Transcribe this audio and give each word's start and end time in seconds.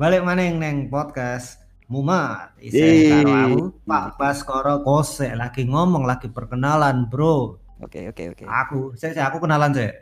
Balik 0.00 0.24
maning 0.24 0.56
neng 0.56 0.88
podcast 0.88 1.60
Mumat. 1.92 2.56
Isi 2.56 3.12
karo 3.12 3.36
aku 3.36 3.84
Pak 3.84 4.16
Baskoro 4.16 4.80
Kose 4.80 5.36
lagi 5.36 5.68
ngomong 5.68 6.08
lagi 6.08 6.32
perkenalan, 6.32 7.04
Bro. 7.12 7.60
Oke 7.84 8.08
oke 8.08 8.32
oke. 8.32 8.48
Aku, 8.48 8.96
saya 8.96 9.12
saya 9.12 9.28
aku 9.28 9.44
kenalan 9.44 9.76
sih. 9.76 9.92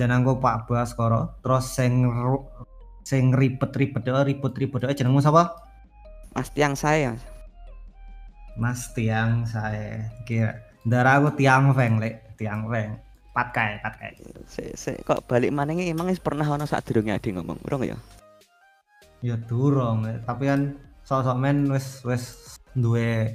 Jenengku 0.00 0.40
Pak 0.40 0.64
Baskoro, 0.64 1.36
terus 1.44 1.68
sing 1.76 2.08
sing 3.04 3.36
ribet-ribet 3.36 4.08
deh, 4.08 4.24
ribet-ribet 4.24 4.80
deh 4.88 4.96
jenengmu 4.96 5.20
sapa? 5.20 5.52
Mas 6.32 6.48
tiang 6.56 6.72
saya. 6.72 7.12
Mas 8.56 8.88
Tiang 8.96 9.44
saya 9.44 10.16
kira. 10.24 10.64
Darah 10.88 11.20
aku 11.20 11.36
Tiang 11.36 11.76
Feng, 11.76 12.00
Lek. 12.00 12.40
Tiang 12.40 12.72
Feng. 12.72 12.96
Patkai, 13.36 13.84
patkai. 13.84 14.16
Se, 14.48 14.72
se, 14.72 14.96
kok 15.04 15.28
balik 15.28 15.52
mana 15.52 15.76
ini 15.76 15.92
emang 15.92 16.08
wis 16.08 16.24
pernah 16.24 16.48
ono 16.48 16.64
saat 16.64 16.88
durungnya 16.88 17.20
ade 17.20 17.36
ngomong, 17.36 17.60
urung 17.68 17.84
ya? 17.84 18.00
Ya 19.24 19.40
durung, 19.40 20.04
tapi 20.28 20.52
kan 20.52 20.76
sosok 21.00 21.40
men 21.40 21.64
wis 21.72 22.04
wis 22.04 22.60
duwe 22.76 23.32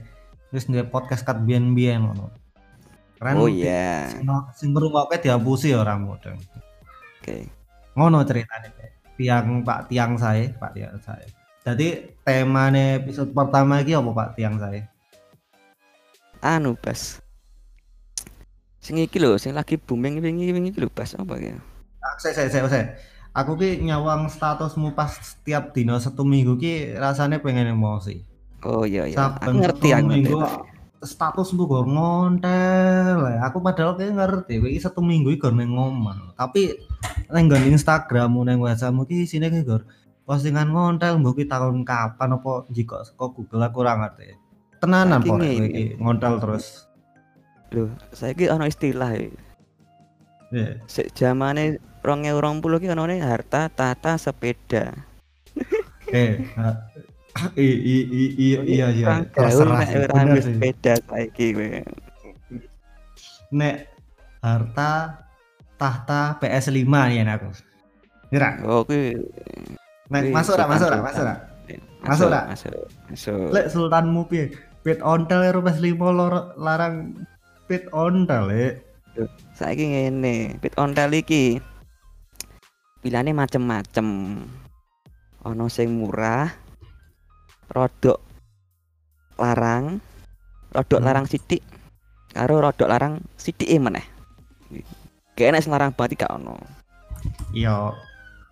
wis 0.53 0.69
duwe 0.69 0.85
podcast 0.85 1.25
kat 1.25 1.41
biyen-biyen 1.41 2.05
ngono. 2.05 2.29
Keren 3.17 3.41
Oh 3.41 3.49
iya. 3.49 4.05
Sing 4.13 4.29
sing 4.53 4.69
ngrungokke 4.77 5.17
dihapusi 5.17 5.73
ya 5.73 5.81
ora 5.81 5.97
mudeng. 5.97 6.37
Oke. 7.17 7.49
Ngono 7.97 8.21
ceritanya. 8.21 8.69
Pak. 8.69 8.89
Tiang 9.17 9.65
Pak 9.65 9.79
Tiang 9.91 10.13
saya, 10.15 10.47
Pak 10.55 10.71
Tiang 10.77 10.95
saya. 11.01 11.27
Jadi 11.65 12.15
temane 12.23 13.03
episode 13.03 13.35
pertama 13.35 13.83
iki 13.83 13.97
apa 13.97 14.13
Pak 14.13 14.29
Tiang 14.37 14.55
saya? 14.61 14.85
Anu 16.39 16.77
Bas. 16.77 17.19
Sing 18.79 18.95
iki 18.95 19.19
lho, 19.19 19.35
sing 19.35 19.51
lagi 19.51 19.75
booming 19.75 20.23
wingi 20.23 20.53
wingi 20.55 20.71
iki 20.71 20.79
lho 20.79 20.87
Bas 20.87 21.17
apa 21.19 21.35
ya? 21.35 21.59
Ah, 21.99 22.15
Saya, 22.15 22.31
saya, 22.31 22.47
saya, 22.47 22.63
saya. 22.71 22.85
Aku 23.29 23.53
ki 23.55 23.85
nyawang 23.85 24.25
statusmu 24.25 24.97
pas 24.97 25.13
setiap 25.21 25.69
dino 25.71 25.95
satu 26.01 26.25
minggu 26.25 26.57
ki 26.57 26.97
rasanya 26.97 27.37
pengen 27.37 27.77
emosi. 27.77 28.25
Oh 28.65 28.83
iya 28.83 29.05
iya. 29.05 29.37
Aku 29.37 29.53
ngerti 29.53 29.93
aku 29.93 30.07
minggu 30.09 30.35
ngerti. 30.41 31.05
statusmu 31.05 31.63
gue 31.63 31.83
ngontel. 31.87 33.39
Aku 33.45 33.63
padahal 33.63 33.95
kayak 33.95 34.17
ngerti, 34.19 34.59
iki 34.59 34.79
satu 34.81 34.99
minggu 34.99 35.31
gue 35.37 35.51
ngomong. 35.51 36.35
Tapi 36.35 36.75
neng 37.31 37.47
Instagrammu 37.47 38.43
neng 38.43 38.59
WhatsAppmu 38.59 39.05
ki 39.05 39.29
sini 39.29 39.47
ki 39.53 39.61
gur 39.63 39.85
postingan 40.25 40.69
ngontel 40.69 41.17
mbok 41.21 41.41
ki 41.41 41.45
tahun 41.49 41.85
kapan 41.85 42.37
apa 42.37 42.65
jika 42.69 43.01
kok 43.17 43.33
Google 43.37 43.65
aku 43.65 43.77
ora 43.85 43.93
ngerti. 43.97 44.35
Tenanan 44.81 45.21
kok 45.21 45.37
ngontel 46.01 46.33
terus. 46.41 46.89
Loh, 47.69 47.93
saiki 48.09 48.49
ono 48.49 48.65
istilah 48.65 49.13
ya. 49.13 49.29
Iya. 51.99 52.35
Sik 52.35 52.39
zamane 52.39 52.59
2020 52.61 52.81
ki 52.81 52.87
onone 52.89 53.15
harta, 53.19 53.69
tata, 53.69 54.17
sepeda. 54.17 54.93
Eh, 56.09 56.41
ha- 56.57 56.89
i, 57.53 57.61
i, 57.69 57.95
i, 58.09 58.23
i, 58.33 58.47
iya 58.65 58.89
iya 58.89 59.05
Orang 59.05 59.29
terserah 59.29 59.85
ora 59.85 60.41
sepeda 60.41 60.93
saiki 61.05 61.53
kowe. 61.53 61.69
nek 63.53 63.75
harta 64.41 65.21
tahta 65.77 66.41
PS5 66.41 66.89
ya 67.13 67.23
aku. 67.29 67.49
Kira, 68.33 68.57
Oh 68.65 68.81
kuwi 68.81 69.21
nek 70.09 70.33
masuk 70.33 70.57
ora, 70.57 70.65
masuk 70.65 70.89
ora, 70.89 70.97
sultan, 70.97 71.05
masuk 71.05 71.21
ora. 71.21 71.35
sultan. 71.37 71.77
Masuk? 72.01 72.29
Masuk. 72.49 72.73
Masuk. 73.13 73.47
Lek 73.53 73.65
sultanmu 73.69 74.21
piye? 74.25 74.45
Pit 74.81 74.97
ontel 75.05 75.45
karo 75.45 75.61
PS5 75.61 75.93
lor- 75.93 76.57
larang 76.57 77.13
pit 77.69 77.85
ontel 77.93 78.49
lek. 78.49 78.73
Saiki 79.53 79.93
ngene, 79.93 80.57
pit 80.57 80.73
ontel 80.73 81.13
iki 81.13 81.61
pilihane 82.99 83.31
macem-macem. 83.31 84.07
Ono 85.47 85.65
sing 85.71 85.95
murah, 85.95 86.51
rodok 87.71 88.19
larang, 89.39 90.03
rodok 90.75 90.99
Hmm. 90.99 91.07
larang 91.07 91.25
sithik, 91.31 91.63
karo 92.35 92.59
rodok 92.59 92.91
larang 92.91 93.23
sithike 93.39 93.79
meneh. 93.79 94.03
Kayaknya 95.39 95.63
sing 95.63 95.71
larang 95.71 95.95
banget 95.95 96.27
gak 96.27 96.35
ono. 96.35 96.59
Yo 97.55 97.95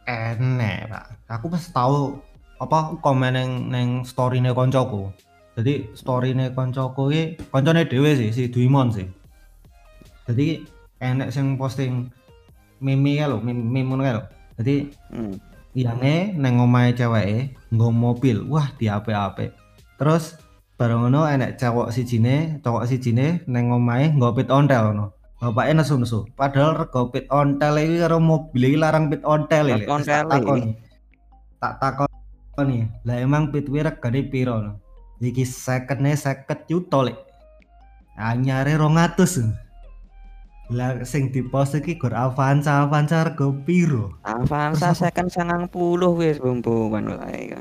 enek, 0.08 0.88
Pak. 0.88 1.06
Aku 1.28 1.52
pas 1.52 1.64
tahu 1.68 2.16
apa 2.64 2.96
komen 3.03 3.35
neng 3.35 3.52
neng 3.68 3.88
storyne 4.08 4.56
koncoku. 4.56 5.12
Jadi 5.59 5.91
storyne 5.91 6.56
koncoku 6.56 7.12
iki 7.12 7.24
koncone 7.52 7.84
dhewe 7.84 8.16
sih, 8.16 8.31
si 8.31 8.47
Duimon 8.47 8.96
sih. 8.96 9.08
Jadi 10.24 10.64
enek 11.03 11.35
sing 11.35 11.59
posting 11.59 12.08
meme 12.79 13.19
ya 13.19 13.28
lho, 13.28 13.44
meme 13.44 13.84
meme 13.84 14.00
lho. 14.00 14.24
Jadi 14.57 14.75
Hmm. 15.13 15.35
iyange 15.78 16.34
neng 16.34 16.57
omahe 16.57 16.91
ceweke 16.91 17.53
nggo 17.69 17.90
mobil. 17.94 18.38
Wah, 18.50 18.73
di 18.75 18.90
apik-apik. 18.90 19.53
Terus 19.97 20.38
bareng 20.78 21.06
ngono 21.06 21.25
enek 21.25 21.57
cowok 21.57 21.94
sijine, 21.94 22.57
cowok 22.62 22.85
sijine 22.90 23.46
neng 23.46 23.69
omahe 23.69 24.13
nggo 24.13 24.34
pit 24.34 24.50
ontel 24.50 24.94
ngono. 24.94 25.06
Bapaknya 25.38 25.85
nesu-nesu. 25.85 26.25
Padahal 26.34 26.73
rego 26.81 27.13
pit 27.13 27.29
ontel 27.29 27.78
iki 27.78 28.01
karo 28.01 28.17
mobil 28.17 28.62
iki 28.66 28.78
larang 28.81 29.13
pit 29.13 29.22
ontel 29.22 29.69
iki. 29.69 29.85
Ontel 29.85 30.25
Tak 30.25 30.25
iki. 30.25 30.34
takoni. 30.34 30.69
Tak 31.62 31.73
takoni. 31.78 32.79
Lah 33.06 33.17
emang 33.22 33.53
pit 33.53 33.69
kuwi 33.69 33.85
regane 33.85 34.25
piro? 34.25 34.57
no? 34.57 34.81
Iki 35.22 35.46
second-e 35.46 36.17
50 36.17 36.66
juta 36.66 37.06
lek. 37.06 37.17
Anyare 38.17 38.81
200. 38.81 39.66
Lah 40.67 41.00
sing 41.07 41.31
dipost 41.31 41.79
iki 41.79 41.95
gur 41.95 42.11
Avanza, 42.11 42.83
Avanza 42.83 43.23
rego 43.23 43.55
piro? 43.63 44.11
Avanza 44.28 44.91
second 44.91 45.31
90 45.31 45.72
wis 46.19 46.44
bumbuan 46.44 47.07
wae. 47.07 47.55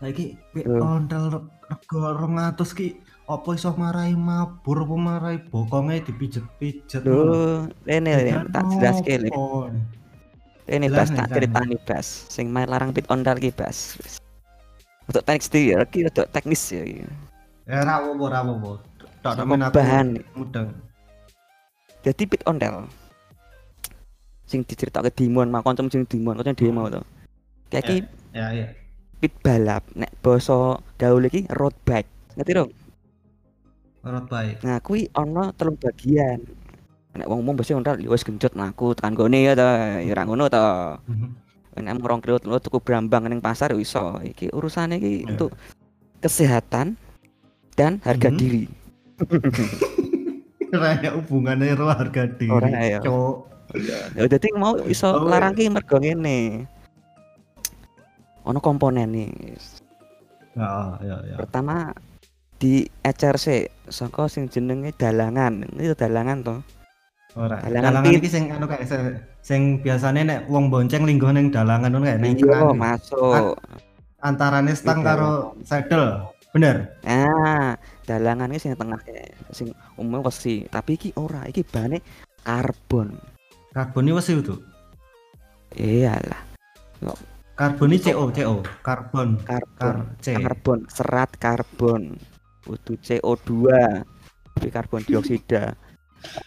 Lagi 0.00 0.34
pit 0.56 0.64
Tuh. 0.64 0.80
ontel 0.80 1.44
rego 1.68 2.00
200 2.16 2.56
ki 2.72 2.88
apa 3.28 3.48
iso 3.52 3.76
marai 3.76 4.16
mabur 4.16 4.88
apa 4.88 4.96
marai 4.96 5.36
bokonge 5.52 6.00
dipijet-pijet 6.08 7.04
Lho, 7.04 7.68
rene 7.84 8.10
Jajan 8.10 8.48
tak 8.50 8.64
jelaske 8.72 9.14
lho. 9.22 9.30
opo? 9.30 9.68
Ini 10.62 10.86
Jelas 10.88 10.96
bas 10.96 11.08
nih, 11.12 11.18
tak 11.18 11.26
jelas 11.28 11.34
ceritani 11.36 11.76
bas. 11.84 12.06
Sing 12.32 12.46
main 12.48 12.68
larang 12.72 12.96
pit 12.96 13.04
ondal 13.12 13.36
ki 13.36 13.52
bas. 13.52 14.00
Wis. 14.00 14.16
Untuk 15.04 15.26
teknis 15.28 15.50
dia, 15.52 15.84
ki 15.84 16.08
untuk 16.08 16.26
teknis 16.32 16.62
ya. 16.72 16.82
Ya 17.68 17.84
apa-apa. 17.84 18.80
Tok 19.22 19.32
Sama 19.36 19.54
temen 19.54 19.60
aku 19.60 19.74
bahan. 19.76 20.06
mudeng. 20.34 20.68
Jadi 22.02 22.22
pit 22.26 22.42
ondel. 22.44 22.86
Sing 24.44 24.66
diceritake 24.66 25.08
Dimon, 25.10 25.48
mak 25.48 25.62
kanca 25.62 25.86
jeneng 25.86 26.04
Dimon, 26.04 26.36
kanca 26.36 26.52
dhewe 26.52 26.70
mau 26.70 26.90
to. 26.90 27.00
Kayak 27.70 27.84
ki 27.86 27.96
Ya 28.32 28.52
ya. 28.52 28.66
pit 29.16 29.32
balap, 29.40 29.86
nek 29.94 30.10
basa 30.20 30.76
gaul 30.98 31.24
iki 31.24 31.46
road 31.48 31.72
bike. 31.82 32.10
Ngerti 32.34 32.52
dong? 32.52 32.70
Menurut 34.02 34.26
baik. 34.26 34.56
Nah, 34.60 34.82
kuwi 34.82 35.06
ana 35.14 35.54
telung 35.54 35.78
bagian. 35.78 36.42
Nek 37.14 37.28
wong-wong 37.28 37.54
biasa 37.54 37.76
ondal 37.76 38.00
ya 38.00 38.08
wis 38.08 38.24
genjot 38.24 38.50
mlaku 38.52 38.96
tekan 38.98 39.14
gone 39.14 39.38
ya 39.38 39.54
ta, 39.54 40.00
ya 40.02 40.10
ora 40.10 40.24
ngono 40.26 40.44
ta. 40.48 40.98
Nek 41.72 41.92
mau 41.96 42.08
rong 42.08 42.20
kilo 42.20 42.36
telu 42.36 42.58
tuku 42.58 42.82
brambang 42.82 43.30
ning 43.30 43.38
pasar 43.38 43.70
ya 43.70 43.78
iso. 43.78 44.18
Iki 44.18 44.50
urusane 44.50 44.98
iki 44.98 45.22
Ya. 45.22 45.30
untuk 45.30 45.54
kesehatan 46.18 46.98
dan 47.72 48.02
harga 48.02 48.28
Mhm. 48.28 48.36
diri. 48.36 48.64
Ora 50.72 50.96
ada 50.96 51.12
hubungannya 51.12 51.76
karo 51.76 51.92
harga 51.92 52.22
diri. 52.32 52.48
Ora 52.48 52.68
ya. 52.80 52.98
Cok. 53.04 53.36
Ya 54.16 54.24
dadi 54.24 54.48
mau 54.56 54.76
iso 54.88 55.08
Oh, 55.12 55.28
larang 55.28 55.52
ki 55.52 55.68
mergo 55.68 56.00
ngene. 56.00 56.64
Ono 58.48 58.58
komponen 58.58 59.12
nih. 59.12 59.28
Ya 60.56 60.96
ya 61.04 61.16
ya. 61.28 61.36
Pertama 61.36 61.92
di 62.56 62.88
HRC 63.04 63.68
saka 63.92 64.32
sing 64.32 64.48
jenenge 64.48 64.96
dalangan. 64.96 65.60
Itu 65.76 65.92
dalangan 65.92 66.40
to. 66.40 66.56
Ora. 67.36 67.60
Dalangan 67.60 68.00
Dalangan 68.00 68.16
iki 68.16 68.28
sing 68.28 68.48
anu 68.48 68.64
kae 68.64 68.84
sing, 69.44 69.80
biasane 69.80 70.24
nek 70.24 70.48
wong 70.48 70.72
bonceng 70.72 71.04
linggo 71.04 71.28
ning 71.32 71.52
dalangan 71.52 71.92
ngono 71.92 72.16
ning 72.16 72.36
Iya, 72.36 72.48
tengah. 72.48 72.72
masuk. 72.72 73.56
Antarane 74.20 74.72
stang 74.72 75.04
Iya. 75.04 75.08
karo 75.16 75.32
saddle. 75.64 76.32
Bener. 76.52 76.92
Nah, 77.04 77.21
dalangan 78.12 78.52
iki 78.52 78.68
sing 78.68 78.72
tengah 78.76 79.00
kae. 79.00 79.32
Sing 79.56 79.72
umum 79.96 80.20
wesi, 80.20 80.68
tapi 80.68 81.00
iki 81.00 81.16
ora, 81.16 81.48
iki 81.48 81.64
bane 81.64 82.04
karbon. 82.44 83.16
Karbon 83.72 84.08
iki 84.12 84.16
wis 84.20 84.28
itu. 84.28 84.56
Iyalah, 85.72 86.40
Karbon 87.56 87.96
iki 87.96 88.12
CO, 88.12 88.28
CO. 88.28 88.60
Karbon. 88.84 89.40
karbon. 89.44 89.68
Kar 89.80 89.96
C. 90.20 90.36
Karbon, 90.36 90.78
serat 90.92 91.30
karbon. 91.40 92.20
Kudu 92.68 93.00
CO2. 93.00 93.72
Tapi 94.52 94.68
karbon 94.68 95.00
dioksida. 95.08 95.72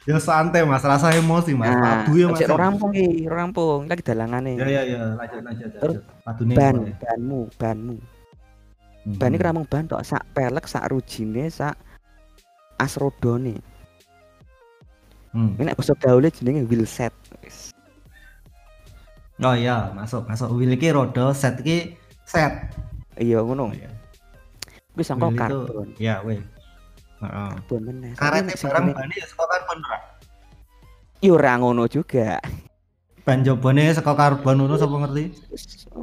Ya 0.08 0.18
santai 0.24 0.64
Mas, 0.64 0.86
rasa 0.88 1.12
emosi 1.12 1.52
Mas. 1.52 1.68
Nah, 1.68 2.08
Padu 2.08 2.16
ya 2.16 2.28
Mas. 2.32 2.42
rampung 2.48 2.92
ora 2.96 3.36
rampung. 3.44 3.80
Lagi 3.90 4.04
dalangane. 4.06 4.56
Ya 4.56 4.68
ya 4.70 4.82
ya, 4.88 5.02
lanjut 5.20 5.42
lanjut. 5.44 5.70
Terus 5.82 5.98
ban, 6.56 6.76
banmu, 6.96 7.42
banmu. 7.60 7.98
Mhm. 9.06 9.22
Ban 9.22 9.34
iki 9.38 9.44
ora 9.46 9.54
mung 9.54 9.70
ban 9.70 9.86
tok, 9.86 10.02
sak 10.02 10.26
pelek, 10.34 10.66
sak 10.66 10.90
rujine, 10.90 11.46
sak 11.54 11.78
asrodone. 12.82 13.62
Hmm. 15.30 15.54
Ini 15.60 15.70
nek 15.70 15.78
basa 15.78 15.94
gaule 15.94 16.34
jenenge 16.34 16.66
wheelset. 16.66 17.14
Wis. 17.46 17.70
Oh 19.44 19.54
iya, 19.54 19.92
masuk, 19.94 20.26
masuk. 20.26 20.48
Wheel 20.58 20.74
iki 20.74 20.90
roda, 20.90 21.36
set 21.38 21.60
iki 21.62 21.94
set. 22.26 22.72
Iya 23.20 23.46
ngono. 23.46 23.70
iya. 23.76 23.92
Kuwi 24.96 25.04
sangka 25.06 25.28
Wheel 25.30 25.38
karbon. 25.38 25.88
Iya, 26.02 26.16
weh. 26.24 26.40
Heeh. 27.22 27.50
Karbon 27.62 27.82
meneh. 27.86 28.12
Karete 28.18 28.54
barang 28.58 28.86
bane 28.96 29.14
ya 29.14 29.26
saka 29.30 29.46
karbon 29.54 29.80
ra. 29.86 29.98
Yo 31.22 31.38
ora 31.38 31.54
ngono 31.62 31.86
juga. 31.86 32.42
Ban 33.22 33.44
jobone 33.46 33.92
saka 33.94 34.18
karbon 34.18 34.56
ngono 34.66 34.80
sapa 34.82 34.96
ngerti? 35.04 35.24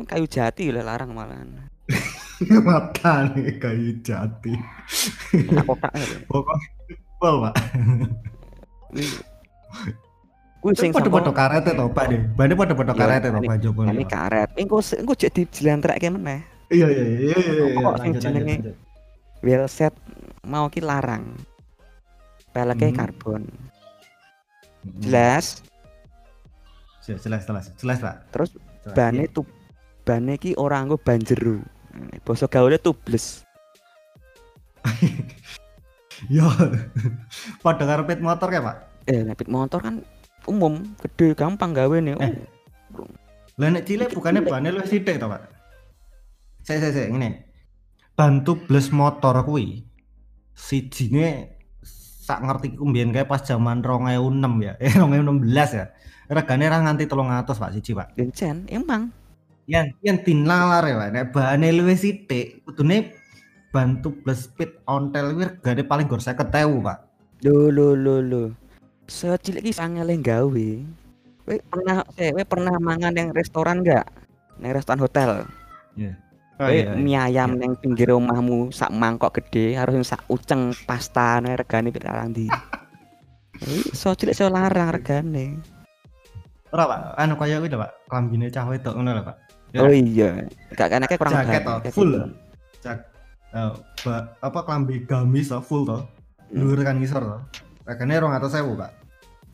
Kayu 0.06 0.26
jati 0.31 0.70
lah 0.70 0.87
larang 0.87 1.10
malahan. 1.16 1.50
Matane 2.48 3.42
kayu 3.56 3.92
jati. 4.00 4.52
Kotak-kotak 5.46 5.92
lho. 5.94 6.16
Pokok 6.26 6.58
pol, 7.18 7.34
Pak. 7.44 7.54
Kuwi 10.62 10.72
sing 10.78 10.90
Padha-padha 10.94 11.32
karete 11.34 11.70
to, 11.74 11.86
Pak 11.90 12.04
deh. 12.06 12.20
Bane 12.38 12.54
padha-padha 12.54 12.94
Iya, 12.94 13.18
to, 13.18 13.28
ini- 13.34 13.48
ban 13.50 13.58
jobone. 13.58 13.88
ini 13.90 14.04
karet. 14.06 14.50
Engko 14.54 14.78
engko 14.78 15.12
jek 15.18 15.30
dijlentrekke 15.34 16.06
meneh. 16.08 16.40
Iya, 16.70 16.86
iya, 16.86 17.02
iya, 17.02 17.18
iya, 17.18 17.36
iya. 17.36 17.64
iya. 17.74 17.82
Kok 17.82 17.94
sing 17.98 18.12
jenenge-. 18.16 18.74
Wheel 19.42 19.66
set 19.66 19.90
mau 20.46 20.70
ki 20.70 20.78
larang. 20.80 21.34
Peleke 22.54 22.90
Mhm. 22.90 22.94
karbon. 22.94 23.42
Mm-mm. 23.42 25.02
Jelas. 25.02 25.62
Jelas, 27.02 27.22
jelas, 27.22 27.42
jelas, 27.42 27.64
jelas, 27.74 27.98
Pak. 27.98 28.16
Terus 28.30 28.50
bane 28.94 29.26
iya. 29.26 29.34
tuh 29.34 29.42
bane 30.02 30.38
ki 30.38 30.54
ora 30.54 30.78
nggo 30.82 30.94
ban 30.94 31.18
jero. 31.18 31.58
Basa 32.22 32.46
gaule 32.48 32.78
tubles. 32.80 33.44
Yo. 36.30 36.46
Padha 37.64 37.84
karo 37.84 38.02
pit 38.06 38.22
motor 38.22 38.48
ya, 38.52 38.62
Pak. 38.62 38.76
Eh, 39.10 39.20
nek 39.26 39.36
pit 39.38 39.50
motor 39.50 39.82
kan 39.82 40.00
umum, 40.46 40.94
gede, 41.02 41.34
gampang 41.34 41.74
gawe 41.74 41.96
nih. 41.98 42.14
Eh. 42.18 42.32
Lah 43.58 43.68
nek 43.68 43.84
cilik 43.84 44.10
bukannya 44.14 44.46
bane 44.46 44.72
lu 44.72 44.82
sithik 44.86 45.18
to, 45.18 45.26
Pak? 45.28 45.42
Sik 46.62 46.78
sik 46.78 46.92
sik 46.94 47.08
ngene. 47.10 47.44
Bantu 48.14 48.54
bles 48.68 48.92
motor 48.94 49.42
kuwi 49.42 49.82
sijine 50.54 51.58
sak 52.22 52.44
ngerti 52.46 52.78
ku 52.78 52.86
mbiyen 52.86 53.10
kae 53.10 53.26
pas 53.26 53.42
zaman 53.42 53.82
2006 53.82 54.62
ya. 54.62 54.72
Eh 54.84 54.94
2016 54.94 55.78
ya. 55.78 55.86
Regane 56.32 56.64
ra 56.70 56.80
nganti 56.80 57.04
300, 57.04 57.44
Pak, 57.44 57.70
siji, 57.76 57.92
Pak. 57.92 58.16
Gencen, 58.16 58.64
emang. 58.72 59.12
Yang 59.70 59.86
yang 60.02 60.18
tinalar 60.26 60.84
ya. 60.84 61.08
Nek 61.10 61.30
bahane 61.30 61.70
luwih 61.70 61.98
sithik, 61.98 62.66
kudune 62.66 63.14
bantu 63.72 64.12
bles 64.22 64.50
speed 64.50 64.82
ontel 64.84 65.32
kuwi 65.32 65.48
regane 65.48 65.82
paling 65.86 66.06
gor 66.10 66.20
50.000, 66.20 66.48
Pak. 66.82 66.98
Lho 67.42 67.70
lho 67.70 67.88
lho 67.96 68.16
lho. 68.20 68.44
Secilik 69.08 69.64
iki 69.64 69.74
sangele 69.74 70.18
gawe. 70.18 70.68
Kowe 71.42 71.56
pernah 71.58 72.06
eh, 72.18 72.30
kowe 72.30 72.44
pernah 72.46 72.74
mangan 72.78 73.14
yang 73.18 73.28
restoran 73.34 73.82
enggak? 73.82 74.06
Nang 74.62 74.72
restoran 74.76 75.02
hotel. 75.02 75.42
Oh, 76.62 76.68
Kowe 76.68 76.70
iya, 76.70 76.94
iya. 76.94 77.00
mie 77.00 77.18
ayam 77.18 77.58
nang 77.58 77.74
pinggir 77.74 78.14
omahmu 78.14 78.70
sak 78.70 78.94
mangkok 78.94 79.34
gede 79.42 79.74
harus 79.74 79.98
yang 79.98 80.06
sak 80.06 80.22
uceng 80.30 80.70
pasta 80.86 81.42
nek 81.42 81.66
regane 81.66 81.90
pirang 81.90 82.30
ndi. 82.30 82.46
Iso 83.90 84.14
cilik 84.14 84.34
iso 84.34 84.46
larang 84.46 84.94
regane. 84.94 85.58
Ora, 86.72 86.88
Pak. 86.88 87.00
Anu 87.20 87.34
kaya 87.36 87.60
kuwi 87.60 87.68
lho, 87.68 87.78
Pak. 87.82 87.90
Klambine 88.08 88.46
cah 88.48 88.64
wedok 88.64 88.94
ngono 88.96 89.10
lho, 89.12 89.22
Pak. 89.26 89.36
Ya. 89.72 89.80
Oh 89.80 89.88
iya. 89.88 90.30
Gak 90.70 90.88
kan 90.88 91.00
akeh 91.00 91.16
kurang 91.16 91.32
Jaket 91.34 91.62
toh, 91.62 91.76
kayak 91.80 91.94
full. 91.94 92.12
gitu. 92.12 92.28
Jak 92.80 92.98
eh, 93.50 93.72
ba- 94.04 94.26
apa 94.38 94.58
klambi 94.62 95.02
gamis 95.02 95.48
toh, 95.48 95.60
full 95.60 95.82
toh. 95.82 96.04
Dhuwur 96.48 96.80
kan 96.80 96.96
ngisor 96.96 97.20
toh. 97.20 97.40
Regane 97.82 98.14
200.000, 98.14 98.52
Pak. 98.76 98.90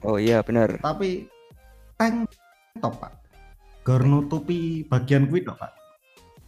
Oh 0.00 0.14
iya 0.14 0.42
bener. 0.42 0.76
Tapi 0.78 1.30
tank 1.94 2.26
top, 2.76 2.98
Pak. 2.98 3.12
Gor 3.82 4.02
nutupi 4.02 4.82
bagian 4.84 5.24
kuwi 5.24 5.42
toh, 5.42 5.54
Pak. 5.54 5.72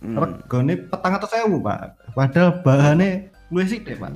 Hmm. 0.00 0.18
Regane 0.18 0.90
400.000, 0.90 1.30
Pak. 1.60 1.78
Padahal 2.12 2.50
bahane 2.60 3.08
luwih 3.48 3.64
sithik, 3.64 3.96
Pak. 3.96 4.12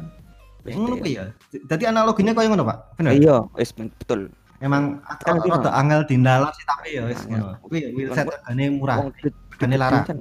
Wis 0.63 0.75
Ngono 0.75 0.97
deh. 0.97 1.01
kuwi 1.01 1.13
ya. 1.15 1.25
Jadi 1.63 1.85
analoginya 1.87 2.33
kaya 2.33 2.49
ngono, 2.49 2.65
Pak. 2.65 2.79
Bener. 2.97 3.13
Iya, 3.15 3.37
wis 3.55 3.71
betul. 3.71 4.33
Emang 4.59 4.97
Kan 5.21 5.37
rada 5.37 5.61
rada 5.61 5.71
angel 5.77 6.01
dindalar 6.09 6.49
sih 6.51 6.65
tapi 6.65 6.97
ya 6.97 7.05
wis 7.05 7.21
Angel. 7.23 7.37
ngono. 7.37 7.61
Kuwi 7.61 7.79
wheelset 7.93 8.25
regane 8.25 8.65
murah. 8.73 8.97
Wong 8.99 9.13
kan 9.59 10.19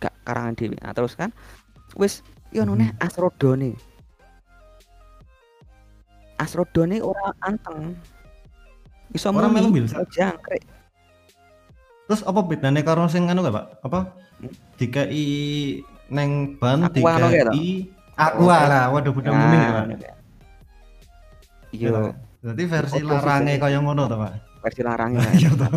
gak 0.00 0.14
karangan 0.24 0.54
dhewe. 0.54 0.76
Nah, 0.80 0.92
terus 0.92 1.14
kan 1.14 1.30
wis 1.96 2.20
yo 2.50 2.62
Mhm. 2.62 2.68
none 2.74 2.86
asrodone. 3.00 3.72
Asrodone 6.36 6.98
ora 6.98 7.30
anteng. 7.40 7.94
Iso 9.14 9.30
Ora 9.30 9.46
melu 9.46 9.70
jangkrik. 10.10 10.66
Terus 12.04 12.20
apa 12.26 12.40
bedanya 12.44 12.82
karo 12.84 13.06
sing 13.08 13.30
anu 13.30 13.46
gak, 13.46 13.54
Pak? 13.54 13.66
Apa? 13.86 14.00
Hmm? 14.42 14.52
Dikai 14.76 15.80
neng 16.12 16.58
ban 16.60 16.84
dikai 16.92 17.88
aqua 18.14 18.58
lah, 18.68 18.84
waduh 18.92 19.14
budak 19.14 19.32
mumi 19.32 19.56
ya, 19.56 19.70
Pak. 19.72 19.84
Iya, 21.74 21.90
Berarti 22.44 22.64
versi 22.68 23.00
larange 23.00 23.54
kaya 23.56 23.78
ngono 23.80 24.04
to, 24.04 24.16
Pak. 24.20 24.32
versi 24.60 24.80
larangnya. 24.84 25.24
Iya 25.40 25.50
to. 25.56 25.68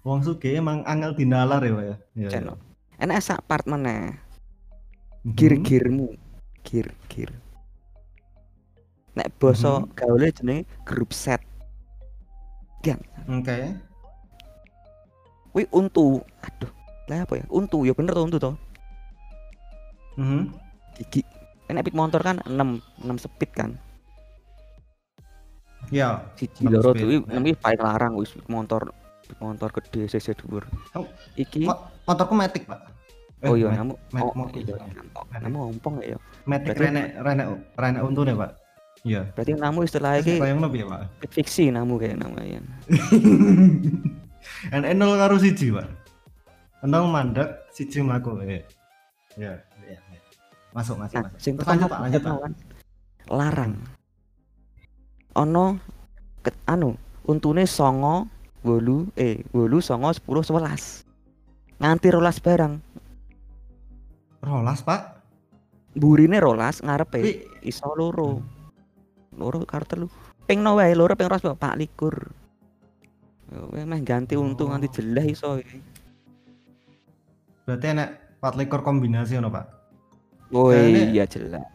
Wong 0.00 0.24
sugih 0.24 0.56
emang 0.56 0.80
angel 0.88 1.12
dinalar 1.12 1.60
ya, 1.60 1.72
Pak 1.76 1.84
ya. 1.84 1.96
Iya. 2.16 2.28
Iya. 2.32 2.52
Enak 3.00 3.20
sak 3.20 3.44
part 3.44 3.68
meneh. 3.68 4.16
Mhm. 5.24 5.36
Gir-girmu. 5.36 6.08
Gir-gir. 6.64 7.30
Nek 9.12 9.28
basa 9.36 9.84
Mhm. 9.84 9.92
gaule 9.92 10.28
jenenge 10.32 10.64
grup 10.88 11.12
set. 11.12 11.44
Oke. 13.28 13.56
Kuwi 15.52 15.64
untu. 15.68 16.24
Aduh, 16.40 16.72
lah 17.04 17.28
apa 17.28 17.34
ya? 17.36 17.44
Untu, 17.52 17.84
ya 17.84 17.92
bener 17.92 18.16
tuh 18.16 18.24
untu 18.24 18.38
toh. 18.40 18.56
Mhm. 20.16 20.48
Gigi. 20.96 21.20
Kan 21.68 21.76
epic 21.76 21.92
motor 21.92 22.24
kan 22.24 22.40
6 22.48 22.80
6 23.04 23.20
speed 23.20 23.50
kan. 23.52 23.70
Ya. 25.92 26.24
Siji 26.36 26.64
Enam 26.64 26.80
loro 26.80 26.90
tuh 26.96 27.08
iki 27.08 27.52
paling 27.60 27.80
larang 27.82 28.12
wis 28.16 28.32
motor 28.48 28.92
motor 29.38 29.70
gede 29.70 30.08
cc 30.08 30.34
dhuwur. 30.34 30.66
Iki 31.34 31.64
Mo- 31.64 31.86
Motorku 32.02 32.34
matic, 32.34 32.66
Pak. 32.66 32.80
oh 33.40 33.56
iya 33.56 33.72
namu 33.72 33.96
oh 34.12 34.48
iya 34.52 34.76
namu 35.40 35.70
ompong 35.70 36.02
ya. 36.02 36.18
Matic 36.44 36.74
berarti- 36.74 36.84
renek 36.84 37.06
renek 37.18 37.46
renek 37.74 38.02
untune, 38.02 38.32
Pak. 38.34 38.50
Iya. 39.00 39.32
Berarti 39.32 39.52
namu 39.54 39.78
istilah 39.80 40.18
iki 40.18 40.36
Kaya 40.36 40.52
ngono 40.52 40.68
piye, 40.68 40.84
Pak? 40.84 41.00
fiksi 41.30 41.70
namu 41.70 41.96
kayak 41.96 42.18
namanya. 42.18 42.60
En 44.74 44.82
enol 44.84 45.16
karo 45.16 45.36
siji, 45.36 45.70
Pak. 45.70 45.86
Enol 46.82 47.06
mandek, 47.06 47.48
siji 47.70 48.00
mlaku. 48.00 48.40
Ya. 48.40 48.60
Ya, 49.36 49.52
ya. 49.84 49.96
ya. 49.96 50.20
Masuk, 50.72 50.96
masuk, 50.96 51.16
Nah, 51.16 51.28
masuk. 51.28 51.38
sing 51.38 51.52
lanjut, 51.56 51.88
Pak, 51.88 52.00
lanjut, 52.02 52.20
Pak. 52.20 52.34
kan 52.40 52.52
larang. 53.30 53.72
Ono 55.32 55.78
ket, 56.40 56.56
anu 56.66 56.96
untune 57.22 57.62
songo 57.64 58.26
wolu 58.60 59.08
eh 59.16 59.40
wolu 59.50 59.80
songo 59.80 60.12
sepuluh 60.12 60.42
sebelas 60.42 61.04
nganti 61.80 62.08
rolas 62.10 62.38
barang 62.38 62.76
Rolas, 64.40 64.80
Pak. 64.80 65.20
burine 65.92 66.40
rolas 66.40 66.80
ngarepe 66.80 67.20
Wi- 67.20 67.44
iso 67.62 67.92
loro 67.92 68.40
loro 69.36 69.60
karo 69.64 69.84
telu 69.84 70.06
ping 70.46 70.64
no 70.64 70.76
wae 70.76 70.96
loro 70.96 71.12
ping 71.12 71.28
ros 71.28 71.44
pak 71.44 71.76
likur 71.76 72.32
Kowe 73.50 73.82
meh 73.82 74.00
ganti 74.00 74.38
untung 74.38 74.70
Oh. 74.70 74.78
jelas 74.78 75.26
iso 75.26 75.58
iki. 75.58 75.82
Berarti 77.66 77.86
enek 77.90 78.08
24 78.38 78.78
kombinasi 78.78 79.34
ngono, 79.34 79.50
Pak. 79.50 79.66
Oh 80.54 80.70
Kayaknya- 80.70 81.10
iya 81.10 81.24
jelas. 81.26 81.66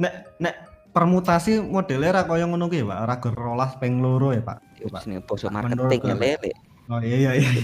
Nek 0.00 0.12
nek 0.40 0.54
permutasi 0.90 1.62
modelnya 1.62 2.20
ra 2.20 2.22
kaya 2.26 2.46
ngono 2.46 2.66
ki, 2.66 2.82
Pak. 2.82 2.98
Ora 3.06 3.16
rolas 3.34 3.72
ping 3.78 4.02
loro 4.02 4.34
ya, 4.34 4.42
Pak. 4.42 4.58
Jenenge 4.80 5.22
bosok 5.26 5.52
Menurut 5.52 5.90
marketing 5.90 6.02
ya 6.04 6.16
lele. 6.16 6.50
Oh 6.90 6.98
iya 6.98 7.16
iya 7.16 7.32
iya. 7.38 7.50